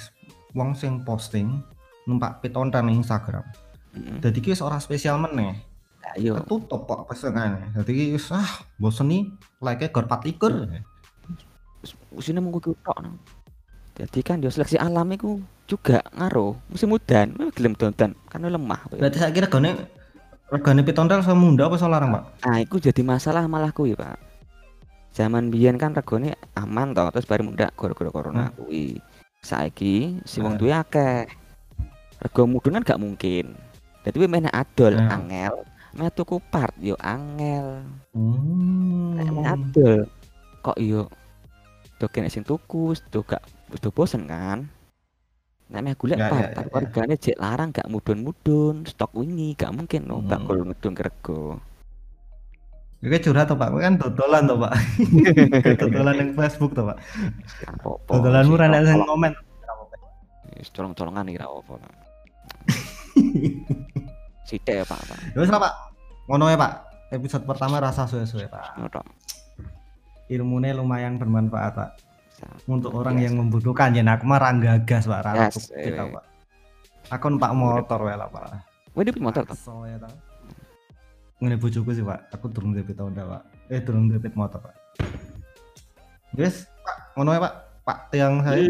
wong 0.52 0.76
sing 0.76 1.00
posting 1.08 1.64
numpak 2.04 2.44
pitonton 2.44 2.84
ning 2.84 3.00
Instagram. 3.00 3.42
Heeh. 3.96 4.20
Dadi 4.20 4.38
ki 4.44 4.52
wis 4.52 4.60
ora 4.60 4.76
spesial 4.76 5.16
meneh. 5.16 5.56
Iya. 6.14 6.36
Ketutup 6.44 6.84
kok 6.84 7.08
pesengane. 7.08 7.72
Dadi 7.72 7.92
ki 7.96 8.04
wis 8.14 8.28
ah 8.30 8.60
bosen 8.76 9.08
nih 9.08 9.24
like 9.64 9.88
gor 9.90 10.04
24. 10.06 10.84
Usine 12.14 12.38
mung 12.40 12.54
kuwi 12.56 12.76
tok. 12.84 12.96
Jadi 13.96 14.20
kan 14.20 14.40
yo 14.44 14.52
seleksi 14.52 14.76
alam 14.76 15.08
iku 15.12 15.40
juga 15.64 16.04
ngaruh. 16.12 16.54
Musim 16.68 16.92
udan, 16.92 17.32
memang 17.34 17.52
gelem 17.52 17.74
dondan 17.74 18.12
karena 18.28 18.48
lemah. 18.52 18.80
Berarti 18.92 19.16
saya 19.18 19.32
kira 19.32 19.48
regane 19.48 19.88
regane 20.52 20.80
pitonton 20.84 21.24
sama 21.24 21.40
munda 21.40 21.66
apa 21.66 21.76
sama 21.80 21.96
larang, 21.96 22.10
Pak? 22.14 22.24
Nah, 22.44 22.58
itu 22.60 22.76
jadi 22.78 23.00
masalah 23.00 23.48
malah 23.48 23.72
kuwi, 23.72 23.96
Pak. 23.96 24.20
Zaman 25.14 25.48
biyen 25.48 25.78
kan 25.78 25.94
regane 25.94 26.34
aman 26.52 26.92
toh, 26.92 27.08
terus 27.14 27.24
baru 27.24 27.46
muda 27.46 27.70
gara-gara 27.72 28.10
corona 28.10 28.50
Hmm. 28.50 28.54
kuwi. 28.58 28.98
Saiki 29.40 30.24
si 30.24 30.40
wong 30.40 30.56
Nah. 30.56 30.60
duwe 30.60 30.72
akeh. 30.72 31.28
Rego 32.18 32.48
mudun 32.48 32.80
kan 32.80 32.84
gak 32.84 33.00
mungkin. 33.00 33.52
Dadi 34.02 34.16
kuwi 34.16 34.28
meneh 34.28 34.52
adol 34.52 34.96
Nah. 34.96 35.16
angel, 35.16 35.64
meh 35.92 36.10
tuku 36.10 36.40
part 36.48 36.72
yo 36.80 36.96
angel. 37.00 37.84
Hmm. 38.12 39.44
adol 39.44 40.08
kok 40.60 40.76
yo 40.80 41.06
do 42.00 42.08
kene 42.08 42.26
sing 42.26 42.42
tuku, 42.42 42.96
do 43.12 43.20
gak 43.22 43.44
bosen 43.92 44.26
kan. 44.26 44.66
Meh 45.82 45.96
golek 45.98 46.18
Ya, 46.20 46.28
ya, 46.30 46.52
tapi 46.52 46.68
ya, 46.68 46.74
ya. 46.76 46.80
regane 46.84 47.14
jek 47.18 47.36
larang 47.40 47.70
gak 47.74 47.88
mudun-mudun, 47.90 48.86
stok 48.86 49.10
wingi 49.16 49.56
gak 49.58 49.72
mungkin 49.74 50.06
no, 50.06 50.20
Hmm. 50.22 50.28
bakul 50.30 50.62
ke 50.70 51.02
rego. 51.02 51.58
Oke 53.04 53.20
curhat 53.20 53.52
toh 53.52 53.56
Pak, 53.60 53.68
Kowe 53.68 53.84
kan 53.84 54.00
dodolan 54.00 54.48
toh 54.48 54.56
Pak. 54.56 54.72
dodolan 55.84 56.14
yang 56.16 56.30
Facebook 56.32 56.72
toh 56.72 56.88
Pak. 56.88 56.96
Gak 57.60 57.72
apa-apa. 57.80 58.10
Dodolanmu 58.16 58.54
sih, 58.56 58.60
ra 58.60 58.66
nek 58.72 58.82
sing 58.88 59.00
komen. 59.04 59.32
Wis 60.56 60.68
colong-colongan 60.72 61.28
iki 61.28 61.36
ra 61.36 61.46
apa 61.52 61.72
Pak. 61.76 61.92
Sithik 64.48 64.74
ya 64.80 64.84
Pak, 64.88 65.00
Pak. 65.04 65.18
Ya 65.36 65.38
wis 65.40 65.52
lah 65.52 65.60
Pak. 65.60 65.72
Ngono 66.32 66.48
ya 66.48 66.56
Pak. 66.56 66.72
Episode 67.12 67.44
pertama 67.44 67.76
rasa 67.76 68.08
suwe-suwe 68.08 68.48
Pak. 68.48 68.80
Ngono 68.80 68.88
tok. 68.88 69.04
Ilmunya 70.32 70.72
lumayan 70.72 71.20
bermanfaat 71.20 71.72
Pak. 71.76 71.90
Untuk 72.66 72.90
orang 72.96 73.16
biasa. 73.18 73.24
yang 73.26 73.34
membutuhkan 73.40 73.88
ya 73.94 74.02
aku 74.04 74.24
mah 74.26 74.38
ra 74.40 74.50
gagas 74.56 75.04
Pak, 75.06 75.20
ra 75.22 75.32
Yes, 75.36 75.54
untuk 75.54 75.62
kita. 75.78 76.02
Pak. 76.10 76.24
Aku 77.12 77.24
numpak 77.30 77.52
motor 77.52 77.98
wae 78.08 78.16
lah 78.16 78.28
Pak. 78.32 78.44
Wah, 78.94 79.02
dia 79.02 79.12
punya 79.12 79.26
motor 79.28 79.42
toh? 79.44 79.54
Kesel 79.54 79.78
ya 79.90 79.96
ta. 80.00 80.10
Ngene 81.42 81.56
bojoku 81.60 81.90
sih 81.92 82.04
Pak, 82.06 82.20
aku 82.32 82.46
durung 82.48 82.72
duwe 82.72 82.94
Honda 82.96 83.22
Pak. 83.26 83.42
Eh 83.68 83.80
durung 83.82 84.08
duwe 84.08 84.28
motor 84.34 84.60
Pak. 84.64 84.74
Wis, 86.34 86.66
Pak, 86.82 86.96
ngono 87.18 87.30
ya 87.36 87.40
Pak. 87.42 87.54
Pak 87.84 87.98
tiang 88.08 88.40
saya 88.40 88.64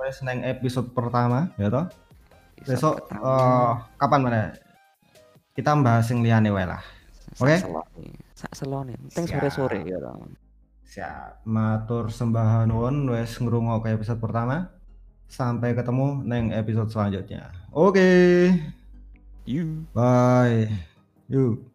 wis 0.00 0.16
neng 0.26 0.42
episode 0.42 0.90
pertama 0.90 1.54
ya 1.54 1.70
toh. 1.70 1.86
Besok 2.66 2.98
eh, 3.14 3.72
kapan 3.94 4.20
mana? 4.26 4.50
Kita 5.54 5.78
bahas 5.78 6.10
yang 6.10 6.20
liane 6.26 6.50
wae 6.50 6.66
lah. 6.66 6.82
oke? 7.38 7.56
Sak 8.34 8.52
selone. 8.58 8.98
Penting 8.98 9.24
Siap. 9.30 9.38
sore-sore 9.38 9.86
ya 9.86 10.02
toh. 10.02 10.18
Siap. 10.90 11.46
Matur 11.46 12.10
sembah 12.10 12.66
nuwun 12.66 13.06
wis 13.14 13.38
ngrungokne 13.38 13.94
episode 13.94 14.18
pertama. 14.18 14.74
Sampai 15.30 15.78
ketemu 15.78 16.26
neng 16.26 16.50
episode 16.50 16.90
selanjutnya. 16.90 17.54
Oke. 17.70 18.50
You. 19.46 19.86
Bye. 19.94 20.66
Yuk. 21.30 21.69